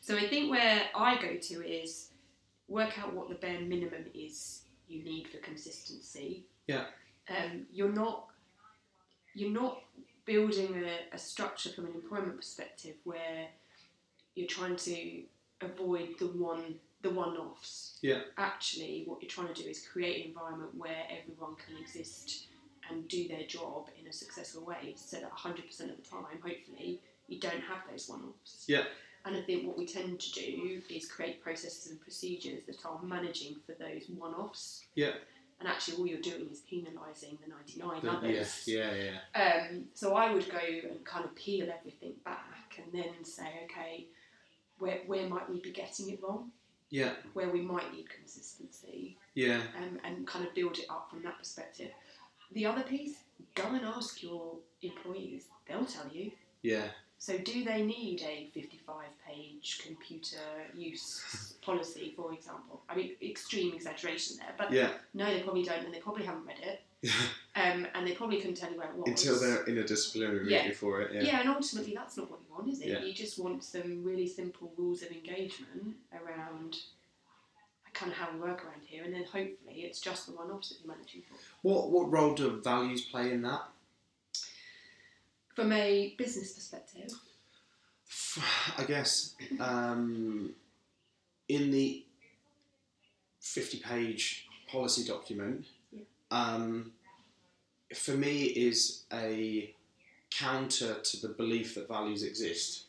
[0.01, 2.11] So I think where I go to is
[2.69, 6.45] work out what the bare minimum is you need for consistency.
[6.69, 6.85] Yeah.
[7.29, 8.29] Um, you're not,
[9.35, 9.83] you're not
[10.25, 13.47] building a, a structure from an employment perspective where
[14.35, 15.23] you're trying to
[15.61, 18.21] avoid the one the one-offs Yeah.
[18.37, 22.47] actually what you're trying to do is create an environment where everyone can exist
[22.91, 25.59] and do their job in a successful way so that 100%
[25.91, 28.85] of the time hopefully you don't have those one-offs Yeah.
[29.25, 33.01] and i think what we tend to do is create processes and procedures that are
[33.03, 35.13] managing for those one-offs Yeah.
[35.61, 38.13] And actually all you're doing is penalising the 99 The- yeah.
[38.17, 38.95] others Yeah.
[39.35, 39.69] Yeah.
[39.71, 44.07] um, so I would go and kind of peel everything back and then say, okay,
[44.79, 46.51] where, where might we be getting it wrong?
[46.89, 47.13] Yeah.
[47.35, 49.61] Where we might need consistency Yeah.
[49.77, 51.91] um, and kind of build it up from that perspective.
[52.53, 53.17] The other piece,
[53.55, 55.45] go and ask your employees.
[55.69, 56.33] They'll tell you.
[56.63, 56.89] Yeah.
[57.21, 60.39] So, do they need a 55 page computer
[60.75, 62.81] use policy, for example?
[62.89, 64.95] I mean, extreme exaggeration there, but Yeah.
[65.13, 66.81] no, they probably don't, and they probably haven't read it,
[67.57, 69.07] um, and they probably couldn't tell you where it was.
[69.07, 70.73] Until they're in a disciplinary Yeah.
[70.73, 71.13] for it.
[71.13, 71.21] Yeah.
[71.21, 71.41] Yeah.
[71.41, 72.89] and ultimately that's not what you want, is it?
[72.89, 73.01] Yeah.
[73.05, 76.79] You just want some really simple rules of engagement around
[77.93, 80.79] kind of how we work around here, and then hopefully it's just the one-offs that
[80.83, 81.35] you're managing for.
[81.61, 83.69] What what role do values play in that?
[85.61, 87.13] From a business perspective,
[88.79, 90.55] I guess um,
[91.51, 92.03] in the
[93.43, 96.05] fifty-page policy document, Yeah.
[96.31, 96.93] um,
[97.95, 99.75] for me is a
[100.31, 102.85] counter to the belief that values exist.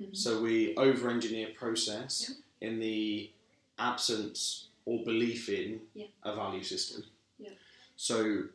[0.00, 0.16] Mhm.
[0.16, 3.30] So we over-engineer process in the
[3.78, 6.08] absence or belief in Yeah.
[6.24, 7.04] a value system.
[7.38, 7.50] Yeah.
[7.94, 8.48] So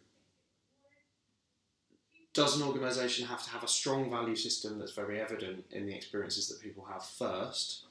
[2.36, 5.96] does an organisation have to have a strong value system that's very evident in the
[5.96, 7.86] experiences that people have first,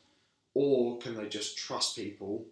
[0.52, 2.44] or can they just trust people?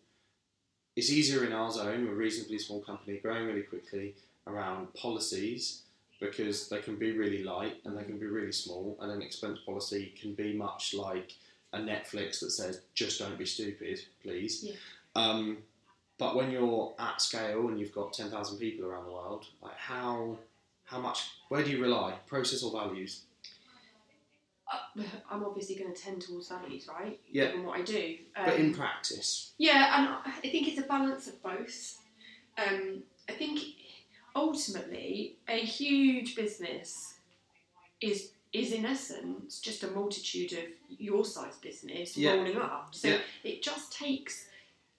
[0.97, 4.15] It's easier in our zone, we're a reasonably small company, growing really quickly
[4.47, 5.83] around policies
[6.19, 9.59] because they can be really light and they can be really small, and an expense
[9.67, 11.33] policy can be much like
[11.75, 14.65] a Netflix that says just don't be stupid, please.
[14.65, 14.75] Yeah.
[15.15, 15.59] Um,
[16.19, 19.77] but when you're at scale and you've got ten thousand people around the world, like
[19.77, 20.39] how
[20.93, 23.23] how much where do you rely, process or values?
[24.73, 27.19] uh, I'm obviously going to tend towards values, right?
[27.31, 27.47] Yeah.
[27.49, 28.19] Given what I do.
[28.37, 30.09] But in Um, practice, Yeah, and
[30.45, 31.99] I think it's a balance of both.
[32.59, 33.59] Um, I think
[34.37, 37.15] ultimately a huge business
[38.01, 40.65] is is in essence just a multitude of
[40.99, 42.33] your size business Yeah.
[42.35, 42.95] rolling up.
[42.95, 43.21] So Yeah.
[43.45, 44.47] it just takes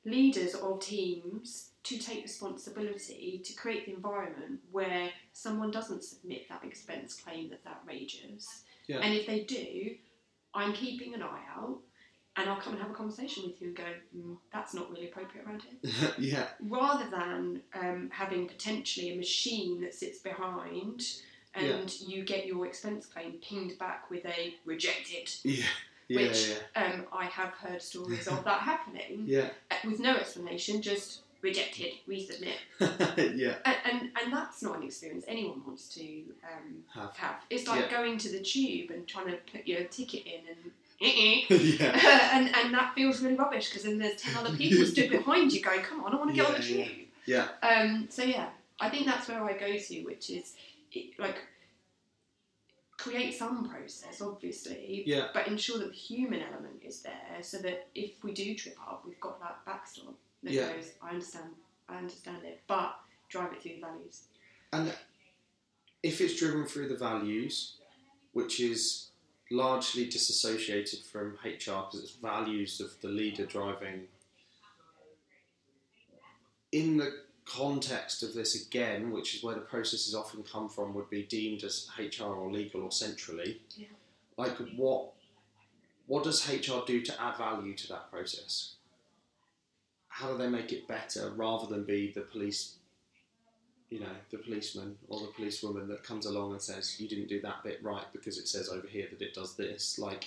[0.06, 6.64] leaders of teams to take responsibility to create the environment where someone doesn't submit that
[6.64, 8.64] expense claim that's outrageous.
[8.88, 9.00] Yeah.
[9.00, 9.96] And if they do,
[10.54, 11.80] I'm keeping an eye out.
[12.36, 13.84] and I'll come and have a conversation with you and go,
[14.18, 16.12] mm, that's not really appropriate around here.
[16.18, 21.04] yeah, Rather than um, having potentially a machine that sits behind
[21.54, 25.30] and you get your expense claim pinged back with a rejected.
[25.44, 25.66] yeah,
[26.08, 30.82] yeah, Which- Um, I have heard stories of that happening yeah, uh, with no explanation,
[30.82, 32.56] just rejected, resubmit.
[32.80, 33.56] yeah, yeah.
[33.66, 37.16] And, and, and that's not an experience anyone wants to um, Have.
[37.18, 37.36] have.
[37.52, 37.92] It's like Yeah.
[37.92, 40.72] going to the tube and trying to put your ticket in and.
[41.04, 45.52] yeah, and, and that feels really rubbish because then there's 10 other people stood behind
[45.52, 47.08] you going, come on, I want to get on the Yeah, tube.
[47.26, 48.48] yeah, Um, so, yeah,
[48.80, 50.54] I think that's where I go to, which is
[50.94, 51.40] it, like
[52.98, 57.88] create some process, obviously, yeah, but ensure that the human element is there so that
[57.96, 60.74] if we do trip up, we've got that backstop that Yeah.
[60.74, 61.56] goes, I understand,
[61.88, 64.28] I understand it, but drive it through the values.
[64.72, 64.94] And
[66.02, 67.78] if it's driven through the values,
[68.34, 69.12] which is
[69.52, 74.08] largely disassociated from HR because it's values of the leader driving.
[76.72, 81.10] In the context of this again, which is where the processes often come from, would
[81.10, 83.62] be deemed as HR or legal or centrally.
[83.76, 83.88] Yeah.
[84.38, 85.12] Like what?
[86.08, 88.76] What does HR do to add value to that process?
[90.14, 92.76] How do they make it better rather than be the police
[93.90, 97.40] you know, the policeman or the policewoman that comes along and says, you didn't do
[97.42, 100.00] that bit right because it says over here that it does this.
[100.00, 100.26] Like,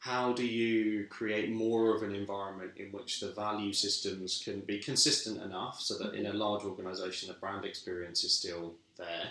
[0.00, 4.80] how do you create more of an environment in which the value systems can be
[4.80, 9.30] consistent enough so that in a large organisation the brand experience is still there,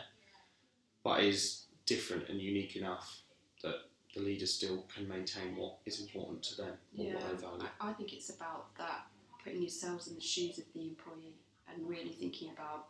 [1.04, 3.20] but is different and unique enough
[3.64, 3.76] that
[4.16, 7.64] the leaders still can maintain what is important to them or Yeah, what they value?
[7.82, 9.08] I, I think it's about that
[9.48, 11.36] putting yourselves in the shoes of the employee
[11.72, 12.88] and really thinking about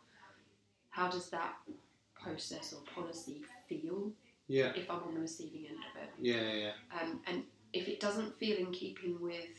[0.90, 1.54] how does that
[2.20, 4.10] process or policy feel
[4.48, 6.10] Yeah, if I'm on the receiving end of it.
[6.20, 7.00] yeah, yeah, yeah.
[7.00, 9.56] Um, and if it doesn't feel in keeping with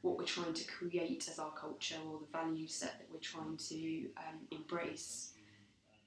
[0.00, 3.56] what we're trying to create as our culture or the value set that we're trying
[3.56, 5.32] to um, embrace,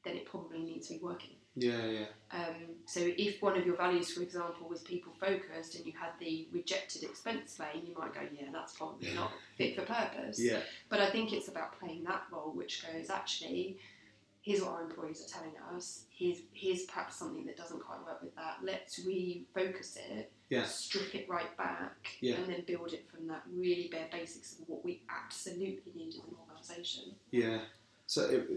[0.03, 1.35] then it probably needs to be working.
[1.57, 5.85] Yeah, yeah, Um, so if one of your values, for example, was people focused and
[5.85, 9.83] you had the rejected expense claim, you might go, yeah, that's probably not fit for
[9.85, 10.37] purpose.
[10.41, 13.77] yeah, But I think it's about playing that role, which goes actually,
[14.41, 16.03] here's what our employees are telling us.
[16.09, 18.57] Here's here's perhaps something that doesn't quite work with that.
[18.61, 22.35] Let's refocus it, yeah, strip it right back, Yeah.
[22.35, 26.15] and then build it from that really bare basics of what we absolutely need as
[26.15, 27.15] an organisation.
[27.31, 27.59] Yeah.
[28.07, 28.47] So it,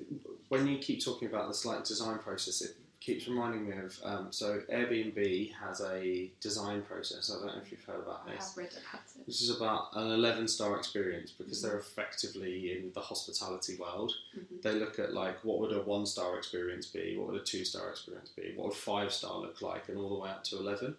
[0.50, 2.76] when you keep talking about the slight design process, it
[3.08, 3.98] keeps reminding me of.
[4.04, 7.30] Um, so Airbnb has a design process.
[7.34, 8.34] I don't know if you've heard about this.
[8.34, 8.48] I this.
[8.48, 9.26] have read about it.
[9.26, 14.12] This is about an 11 star experience because they're effectively in the hospitality world.
[14.36, 14.60] Mhm.
[14.60, 17.64] They look at like what would a one star experience be, what would a two
[17.64, 20.58] star experience be, what would five star look like, and all the way up to
[20.58, 20.94] 11.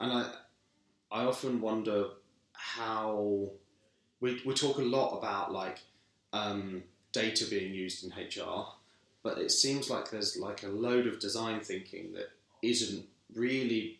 [0.00, 0.32] And I,
[1.10, 2.10] I often wonder
[2.52, 3.50] how
[4.20, 5.80] we, we talk a lot about like
[6.32, 8.66] um, data being used in HR,
[9.22, 12.30] but it seems like there's like a load of design thinking that
[12.62, 13.04] isn't
[13.34, 13.98] really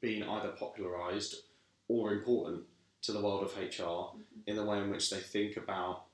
[0.00, 1.36] being either popularized
[1.88, 2.62] or important
[3.02, 4.18] to the world of HR mm-hmm.
[4.46, 6.04] in the way in which they think about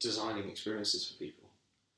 [0.00, 1.48] designing experiences for people.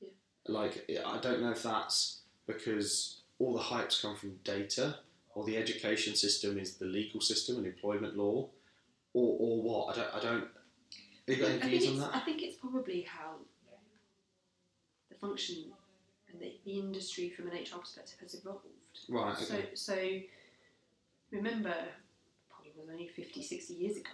[0.01, 0.09] Yeah.
[0.47, 4.97] Like, I don't know if that's because all the hypes come from data,
[5.35, 8.49] or the education system is the legal system and employment law,
[9.15, 9.97] or, or what.
[9.97, 10.15] I don't.
[10.15, 10.49] I don't.
[11.29, 12.15] Have you got any think, views on it's, that?
[12.15, 13.37] I think it's probably how
[15.21, 15.73] function
[16.33, 18.67] and the, the industry from an HR perspective has evolved.
[19.09, 19.37] Right.
[19.37, 19.69] So, Okay.
[19.75, 20.21] so
[21.31, 21.75] remember,
[22.49, 24.11] probably was only 50, 60 years ago,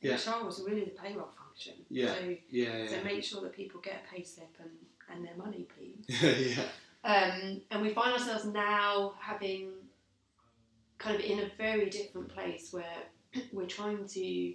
[0.00, 0.16] Yeah.
[0.16, 1.74] HR was really the payroll function.
[1.88, 2.14] Yeah.
[2.14, 2.86] So, Yeah.
[2.88, 4.70] so make sure that people get a pay slip and,
[5.10, 6.04] and their money, please.
[6.56, 6.64] yeah.
[7.04, 9.72] Um, and we find ourselves now having
[10.98, 12.96] kind of in a very different place where
[13.52, 14.54] we're trying to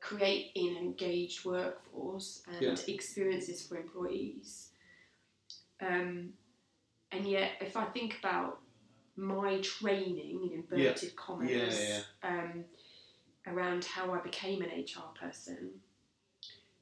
[0.00, 2.76] create an engaged workforce and Yeah.
[2.94, 4.69] experiences for employees.
[5.80, 6.32] Um,
[7.12, 8.60] and yet, if I think about
[9.16, 12.64] my training in inverted commas Yeah, yeah, Um,
[13.46, 15.70] around how I became an HR person,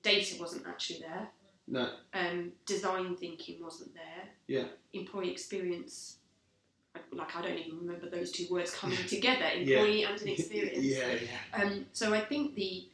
[0.02, 1.28] data wasn't actually there
[1.66, 1.90] No.
[2.14, 4.28] um, design thinking wasn't there.
[4.46, 4.68] Yeah.
[4.92, 6.18] Employee experience,
[7.12, 9.48] like I don't even remember those two words coming together.
[9.54, 9.78] Yeah.
[9.78, 10.84] Employee and an experience.
[10.84, 11.12] Yeah.
[11.12, 11.62] Yeah.
[11.62, 12.88] Um, so I think the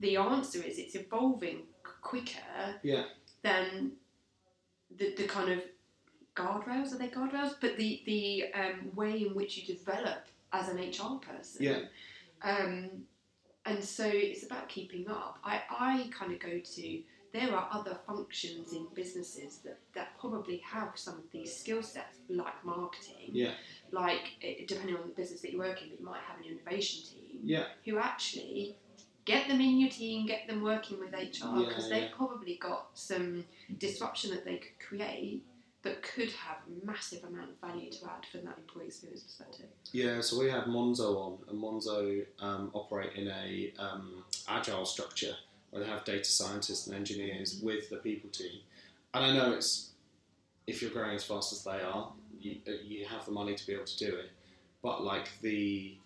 [0.00, 1.62] the answer is it's evolving
[2.02, 3.04] quicker Yeah.
[3.42, 3.92] than
[4.98, 5.60] the, the kind of
[6.34, 6.92] guardrails.
[6.92, 7.54] Are they guardrails?
[7.60, 11.62] But the the um, way in which you develop as an HR person.
[11.62, 11.78] Yeah.
[12.42, 12.90] Um,
[13.64, 15.38] and so it's about keeping up.
[15.42, 20.58] I, I kind of go to there are other functions in businesses that, that probably
[20.58, 23.52] have some of these skill sets, like marketing, Yeah.
[23.90, 26.44] like eh, depending on the business that you work in, but you might have an
[26.50, 27.64] innovation team Yeah.
[27.84, 28.78] who actually
[29.26, 32.16] get them in your team, get them working with HR Yeah, because they've yeah.
[32.16, 33.44] probably got some
[33.78, 35.44] disruption that they could create
[35.82, 39.66] that could have a massive amount of value to add from that employee experience perspective.
[39.92, 45.34] Yeah, so we had Monzo on, and Monzo um, operate in a um, agile structure
[45.70, 48.60] where they have data scientists and engineers with the people team.
[49.14, 49.90] And I know it's
[50.66, 53.66] if you're growing as fast as they are, you, uh, you have the money to
[53.66, 54.30] be able to do it.
[54.82, 55.96] But like the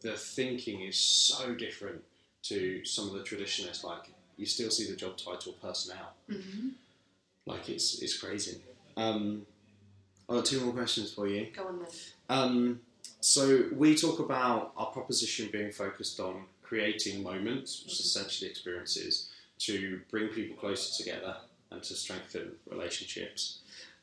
[0.00, 2.02] the thinking is so different
[2.44, 3.84] to some of the traditionalists.
[3.84, 6.12] Like you still see the job title personnel.
[6.30, 6.68] Mm-hmm.
[7.46, 8.60] Like it's it's crazy.
[8.96, 9.46] Um,
[10.28, 11.48] I've got two more questions for you.
[11.54, 11.88] Go on then.
[12.28, 12.80] Um,
[13.20, 19.30] so we talk about our proposition being focused on creating moments, which is essentially experiences,
[19.58, 21.36] to bring people closer together
[21.70, 23.60] and to strengthen relationships.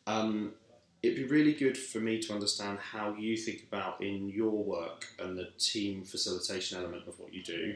[0.08, 0.54] Um,
[1.02, 5.08] it'd be really good for me to understand how you think about in your work
[5.20, 7.76] and the team facilitation element of what you do,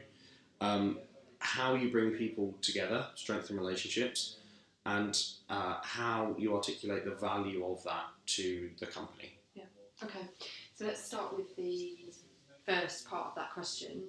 [0.63, 0.97] um,
[1.39, 4.37] how you bring people together, strengthen relationships,
[4.85, 9.33] and uh, how you articulate the value of that to the company.
[9.53, 9.63] Yeah.
[10.03, 10.25] Okay,
[10.73, 11.97] so let's start with the
[12.65, 14.03] first part of that question.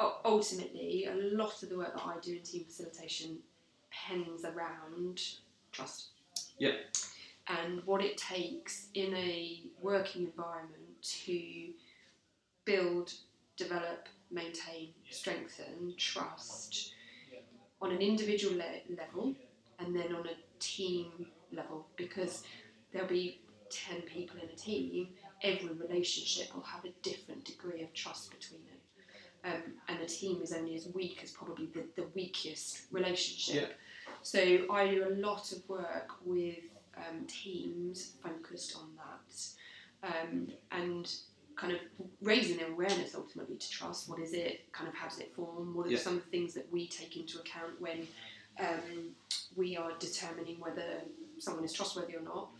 [0.00, 3.38] U- ultimately, a lot of the work that I do in team facilitation
[3.90, 5.20] pens around
[5.72, 6.08] trust.
[6.58, 6.72] Yeah.
[7.46, 11.70] And what it takes in a working environment to
[12.64, 13.12] build,
[13.56, 16.94] develop, maintain, strengthen trust
[17.80, 19.34] on an individual le- level
[19.78, 22.42] and then on a team level because
[22.92, 25.08] there'll be 10 people in a team,
[25.42, 28.74] every relationship will have a different degree of trust between them.
[29.44, 33.78] Um, and a team is only as weak as probably the, the weakest relationship.
[34.22, 36.58] So I do a lot of work with
[36.96, 41.10] um, teams focused on that um, and
[41.58, 41.80] kind of
[42.22, 44.08] raising their awareness ultimately to trust.
[44.08, 44.72] What is it?
[44.72, 45.74] Kind of how does it form?
[45.74, 45.98] What are Yeah.
[45.98, 48.06] some of the things that we take into account when
[48.60, 49.14] um,
[49.56, 51.02] we are determining whether
[51.38, 52.50] someone is trustworthy or not?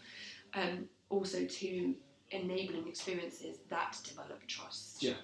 [0.55, 1.95] Um, also to
[2.33, 5.03] enabling experiences that develop trust.
[5.03, 5.15] Yeah.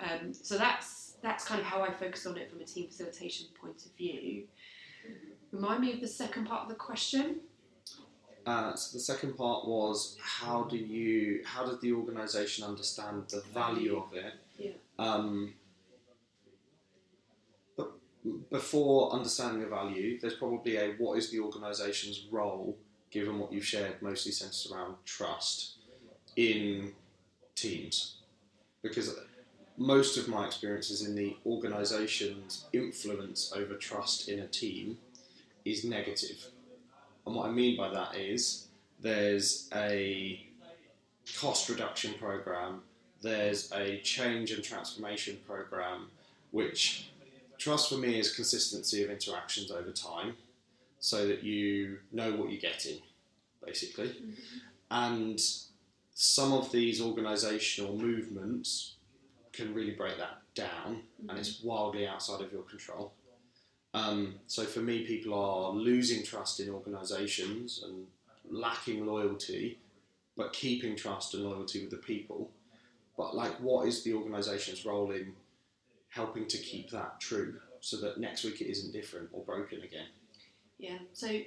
[0.00, 3.46] Um, so that's that's kind of how I focus on it from a team facilitation
[3.58, 4.46] point of view.
[5.50, 7.40] Remind me of the second part of the question.
[8.46, 13.42] Uh, so the second part was how do you how does the organisation understand the
[13.52, 14.34] value of it?
[14.58, 14.72] Yeah.
[14.98, 15.54] Um,
[17.76, 17.92] but
[18.50, 22.76] before understanding the value, there's probably a what is the organisation's role,
[23.10, 25.76] given what you've shared, mostly centred around trust
[26.36, 26.92] in
[27.54, 28.18] teams,
[28.82, 29.16] because
[29.76, 34.98] most of my experiences in the organisation's influence over trust in a team
[35.64, 36.48] is negative.
[37.26, 38.68] And what I mean by that is
[39.00, 40.46] there's a
[41.38, 42.82] cost reduction program,
[43.22, 46.08] there's a change and transformation program,
[46.50, 47.10] which
[47.58, 50.36] trust for me is consistency of interactions over time
[50.98, 52.98] so that you know what you're getting,
[53.64, 54.08] basically.
[54.08, 54.32] Mm-hmm.
[54.90, 55.40] And
[56.14, 58.94] some of these organisational movements
[59.52, 61.68] can really break that down, and it's mm-hmm.
[61.68, 63.12] wildly outside of your control.
[63.94, 68.06] Um, so for me, people are losing trust in organisations and
[68.50, 69.78] lacking loyalty,
[70.36, 72.50] but keeping trust and loyalty with the people.
[73.16, 75.32] But like, what is the organisation's role in
[76.08, 80.08] helping to keep that true, so that next week it isn't different or broken again?
[80.78, 80.98] Yeah.
[81.12, 81.40] So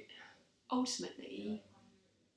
[0.72, 1.62] ultimately,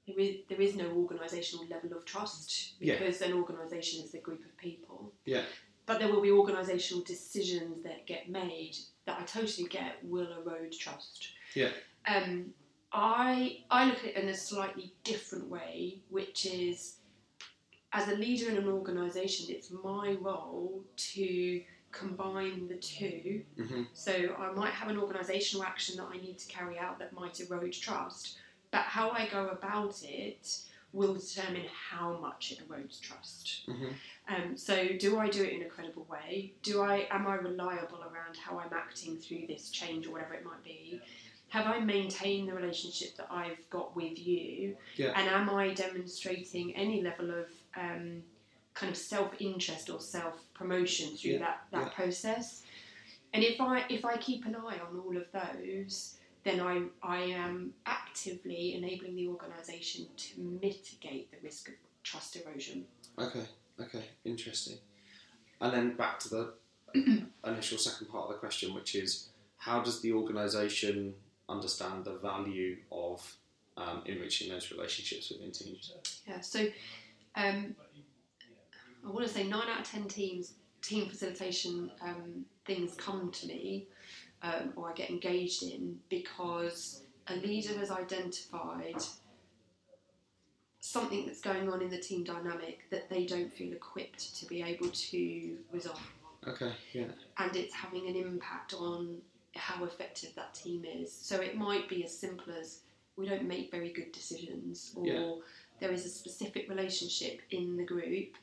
[0.06, 3.00] there is there is no organisational level of trust Yeah.
[3.00, 5.14] because an organisation is a group of people.
[5.24, 5.44] Yeah.
[5.86, 10.74] But there will be organisational decisions that get made that I totally get will erode
[10.74, 11.30] trust.
[11.56, 11.72] Yeah.
[12.08, 12.54] Um,
[12.94, 16.98] I I look at it in a slightly different way, which is
[17.94, 24.14] as a leader in an organisation, it's my role to combine the two hmm so
[24.40, 27.74] I might have an organisational action that I need to carry out that might erode
[27.74, 28.38] trust,
[28.72, 30.58] but how I go about it
[30.94, 33.62] will determine how much it erodes trust.
[33.66, 33.90] hmm
[34.28, 36.54] Um, so do I do it in a credible way?
[36.64, 40.46] Do I am I reliable around how I'm acting through this change or whatever it
[40.46, 41.02] might be?
[41.50, 44.78] Have I maintained the relationship that I've got with you?
[44.96, 45.12] Yeah.
[45.18, 48.24] And am I demonstrating any level of um,
[48.74, 51.90] kind of self interest or self promotion through Yeah, that, that yeah.
[51.90, 52.64] process?
[53.34, 57.20] And if I if I keep an eye on all of those, then I I
[57.22, 62.86] am actively enabling the organisation to mitigate the risk of trust erosion.
[63.18, 63.46] Okay,
[63.80, 64.78] okay, interesting.
[65.60, 66.54] And then back to the
[67.46, 71.14] initial second part of the question, which is how does the organisation
[71.48, 73.36] understand the value of
[73.78, 75.94] um, enriching those relationships within teams?
[76.28, 76.68] Yeah, so
[77.36, 77.76] um,
[79.06, 83.48] I want to say nine out of ten teams team facilitation um, things come to
[83.48, 83.88] me
[84.44, 89.02] um, or I get engaged in because a leader has identified
[90.80, 94.64] something that's going on in the team dynamic that they don't feel equipped to be
[94.64, 96.02] able to resolve.
[96.48, 96.72] Okay.
[96.94, 97.06] Yeah.
[97.38, 99.18] And it's having an impact on
[99.56, 101.12] how effective that team is.
[101.12, 102.80] So it might be as simple as
[103.16, 105.36] we don't make very good decisions, or Yeah.
[105.80, 108.36] there is a specific relationship in the group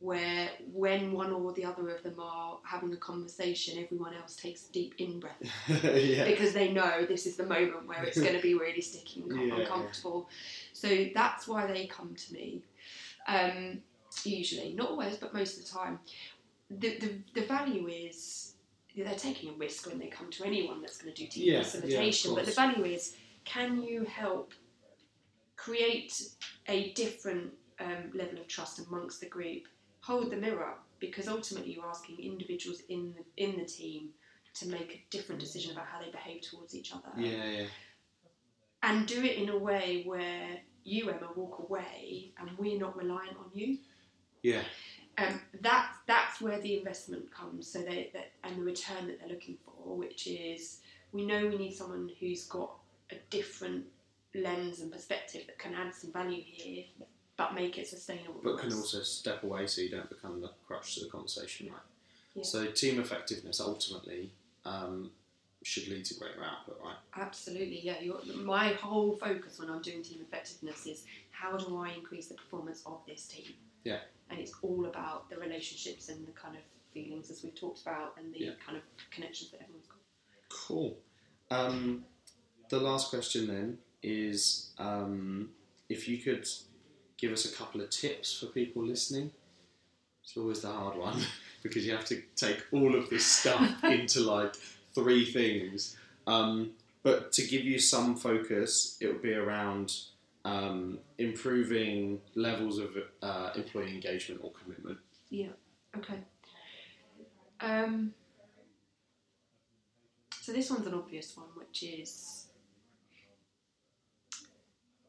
[0.00, 4.68] where when one or the other of them are having a conversation, everyone else takes
[4.68, 5.34] a deep in breath
[5.68, 6.24] yeah.
[6.24, 9.30] because they know this is the moment where it's going to be really sticky and
[9.30, 9.54] com- Yeah.
[9.56, 10.28] uncomfortable.
[10.72, 12.62] So that's why they come to me.
[13.26, 13.82] Um,
[14.24, 15.98] usually, not always, but most of the time.
[16.70, 18.54] The, the, the value is
[18.94, 21.58] they're taking a risk when they come to anyone that's going to do team Yeah,
[21.58, 22.34] yeah, facilitation.
[22.34, 24.52] but the value is can you help
[25.56, 26.22] create
[26.68, 29.62] a different um, level of trust amongst the group?
[30.08, 34.08] Hold the mirror up because ultimately you're asking individuals in the, in the team
[34.54, 37.44] to make a different decision about how they behave towards each other Yeah.
[37.44, 37.66] Yeah.
[38.82, 43.36] and do it in a way where you Emma walk away and we're not reliant
[43.36, 43.76] on you
[44.42, 44.62] Yeah.
[45.18, 49.28] um, that that's where the investment comes so they, that and the return that they're
[49.28, 50.80] looking for which is
[51.12, 52.70] we know we need someone who's got
[53.12, 53.84] a different
[54.34, 56.84] lens and perspective that can add some value here
[57.38, 60.96] but make it sustainable But can also step away so you don't become the crutch
[60.96, 61.80] to the conversation, right?
[62.34, 62.42] Yeah.
[62.42, 64.32] So team effectiveness ultimately
[64.66, 65.12] um,
[65.62, 66.96] should lead to greater output, right?
[67.16, 68.00] Absolutely, yeah.
[68.02, 72.34] You're, my whole focus when I'm doing team effectiveness is how do I increase the
[72.34, 73.54] performance of this team?
[73.84, 74.00] Yeah.
[74.30, 76.62] And it's all about the relationships and the kind of
[76.92, 78.50] feelings as we've talked about and the Yeah.
[78.64, 78.82] kind of
[79.12, 79.98] connections that everyone's got.
[80.48, 80.98] Cool.
[81.52, 82.04] Um,
[82.68, 85.50] the last question then is um,
[85.88, 86.46] if you could
[87.18, 89.30] give us a couple of tips for people listening.
[90.22, 91.20] It's always the hard one
[91.62, 94.54] because you have to take all of this stuff into like
[94.94, 95.96] three things.
[96.26, 96.70] Um,
[97.02, 99.94] but to give you some focus, it would be around
[100.44, 104.98] um, improving levels of uh, employee engagement or commitment.
[105.30, 105.48] Yeah.
[105.96, 106.18] Okay.
[107.60, 108.14] Um,
[110.40, 112.37] so this one's an obvious one, which is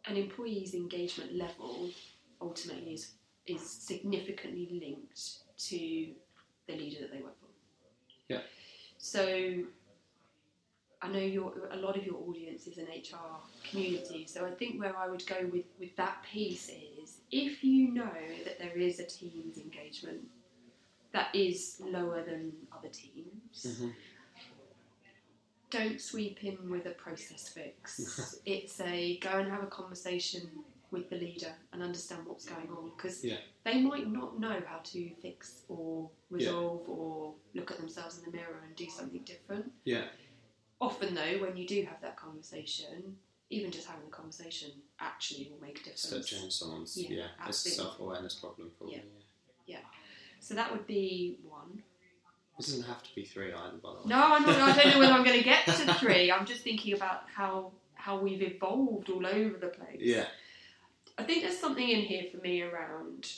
[0.10, 1.89] an employee's engagement level
[2.41, 3.12] ultimately is
[3.45, 5.20] is significantly linked
[5.57, 5.78] to
[6.68, 7.47] the leader that they work for.
[8.28, 8.41] Yeah.
[8.97, 9.64] So
[11.01, 13.38] I know your a lot of your audience is an HR
[13.70, 17.91] community, so I think where I would go with, with that piece is if you
[17.93, 18.12] know
[18.45, 20.22] that there is a team's engagement
[21.14, 23.93] that is lower than other teams, Mhm.
[25.70, 28.39] Don't sweep in with a process fix.
[28.45, 30.49] it's a go and have a conversation
[30.91, 33.38] with the leader and understand what's going on because Yeah.
[33.63, 38.36] they might not know how to fix or resolve or look at themselves in the
[38.36, 39.72] mirror and do something different.
[39.84, 40.05] Yeah.
[40.82, 43.17] Often, though, when you do have that conversation,
[43.51, 46.30] even just having the conversation actually will make a Step difference.
[46.30, 48.95] change someone's Yeah, yeah, it's a self awareness problem probably.
[48.95, 49.01] Yeah.
[49.67, 49.80] yeah.
[50.39, 51.84] So that would be one.
[52.60, 54.03] This doesn't have to be three either, by the way.
[54.07, 56.30] No, I'm not, I don't know whether I'm going to get to three.
[56.30, 59.99] I'm just thinking about how how we've evolved all over the place.
[59.99, 60.26] Yeah.
[61.18, 63.32] I think there's something in here for me around.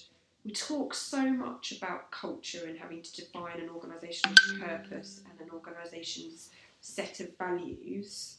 [0.44, 5.54] We talk so much about culture and having to define an organisation's purpose and an
[5.54, 6.50] organisation's
[6.80, 8.38] set of values.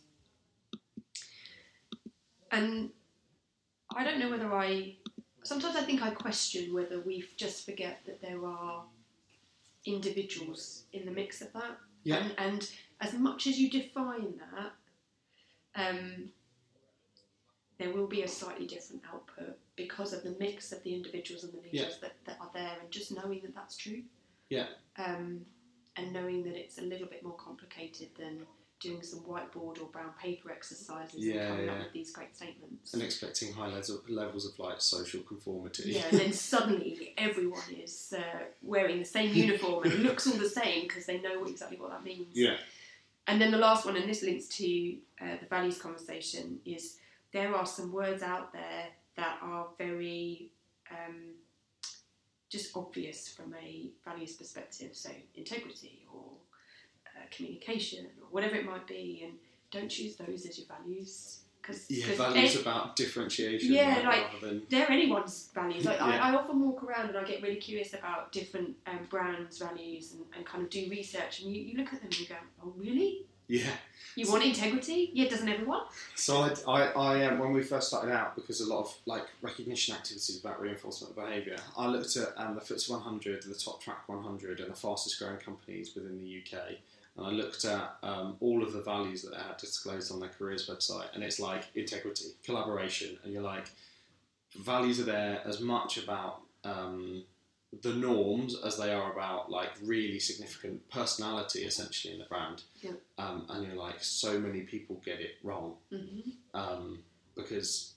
[2.51, 2.91] And
[3.95, 4.97] I don't know whether I.
[5.45, 8.83] Sometimes I think I question whether we just forget that there are
[9.85, 11.79] individuals in the mix of that.
[12.05, 12.17] Yeah.
[12.17, 12.71] And, and
[13.01, 14.73] as much as you define that,
[15.75, 16.31] um,
[17.79, 21.53] there will be a slightly different output because of the mix of the individuals and
[21.53, 24.03] the leaders that, that are there, and just knowing that that's true.
[24.49, 24.67] Yeah.
[24.97, 25.47] Um,
[25.97, 28.47] and knowing that it's a little bit more complicated than
[28.83, 31.73] doing some whiteboard or brown paper exercises Yeah, and coming yeah.
[31.73, 32.93] up with these great statements.
[32.93, 35.93] And expecting high levels of, levels of like social conformity.
[35.93, 38.23] Yeah, and then suddenly everyone is uh,
[38.63, 42.05] wearing the same uniform and looks all the same because they know exactly what that
[42.05, 42.29] means.
[42.35, 42.57] yeah.
[43.29, 46.99] And then the last one, and this links to uh, the values conversation, is
[47.33, 50.51] there are some words out there that are very
[50.91, 51.35] um,
[52.51, 54.91] just obvious from a values perspective.
[54.93, 56.25] So integrity or
[57.17, 59.35] uh, communication or whatever it might be, and
[59.71, 64.63] don't choose those as your values because Yeah, values about differentiation Yeah, right, like- than
[64.69, 65.85] they're anyone's values.
[65.85, 66.07] Like Yeah.
[66.07, 70.13] I, I often walk around and I get really curious about different um, brands' values
[70.13, 72.35] and, and kind of do research, and you, you look at them and you go,
[72.65, 73.27] "Oh, really?
[73.49, 73.71] Yeah.
[74.15, 75.11] You want integrity?
[75.15, 75.83] Yeah, doesn't everyone?
[76.15, 79.25] So I, I, I um, when we first started out, because a lot of like
[79.41, 83.81] recognition activities about reinforcement of behaviour, I looked at um, the FTSE 100, the top
[83.83, 86.77] track 100, and the fastest growing companies within the UK,
[87.17, 90.31] and I looked at um, all of the values that they had disclosed on their
[90.31, 93.67] careers website, and it's like integrity, collaboration, and you're like,
[94.57, 97.25] values are there as much about um,
[97.83, 102.63] the norms as they are about like really significant personality essentially in the brand.
[102.81, 102.93] Yeah.
[103.19, 106.99] Um, and you're like, so many people get it wrong hmm um,
[107.35, 107.95] because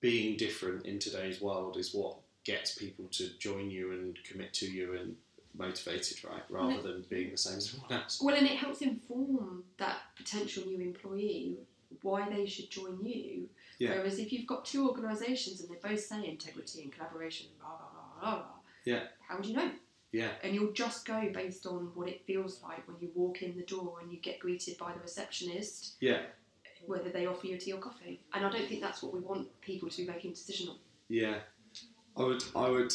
[0.00, 4.66] being different in today's world is what gets people to join you and commit to
[4.70, 5.16] you and
[5.56, 6.42] motivated, right?
[6.48, 8.20] Rather than being the same as everyone else.
[8.22, 11.56] Well, and it helps inform that potential new employee
[12.02, 13.48] why they should join you.
[13.78, 13.90] Yeah.
[13.90, 17.86] Whereas if you've got two organisations and they both say integrity and collaboration, blah blah
[17.92, 18.46] blah blah blah,
[18.84, 19.04] Yeah.
[19.28, 19.70] how would you know?
[20.12, 20.30] Yeah.
[20.42, 23.64] And you'll just go based on what it feels like when you walk in the
[23.64, 26.22] door and you get greeted by the receptionist, Yeah.
[26.86, 28.20] whether they offer you tea or coffee.
[28.32, 30.78] And I don't think that's what we want people to be making decisions on.
[31.08, 31.40] Yeah.
[32.16, 32.92] I would I would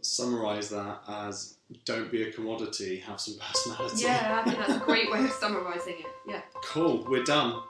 [0.00, 4.04] summarise that as don't be a commodity, have some personality.
[4.04, 6.06] Yeah, I think that's a great way of summarising it.
[6.26, 6.42] Yeah.
[6.64, 7.62] Cool, we're done.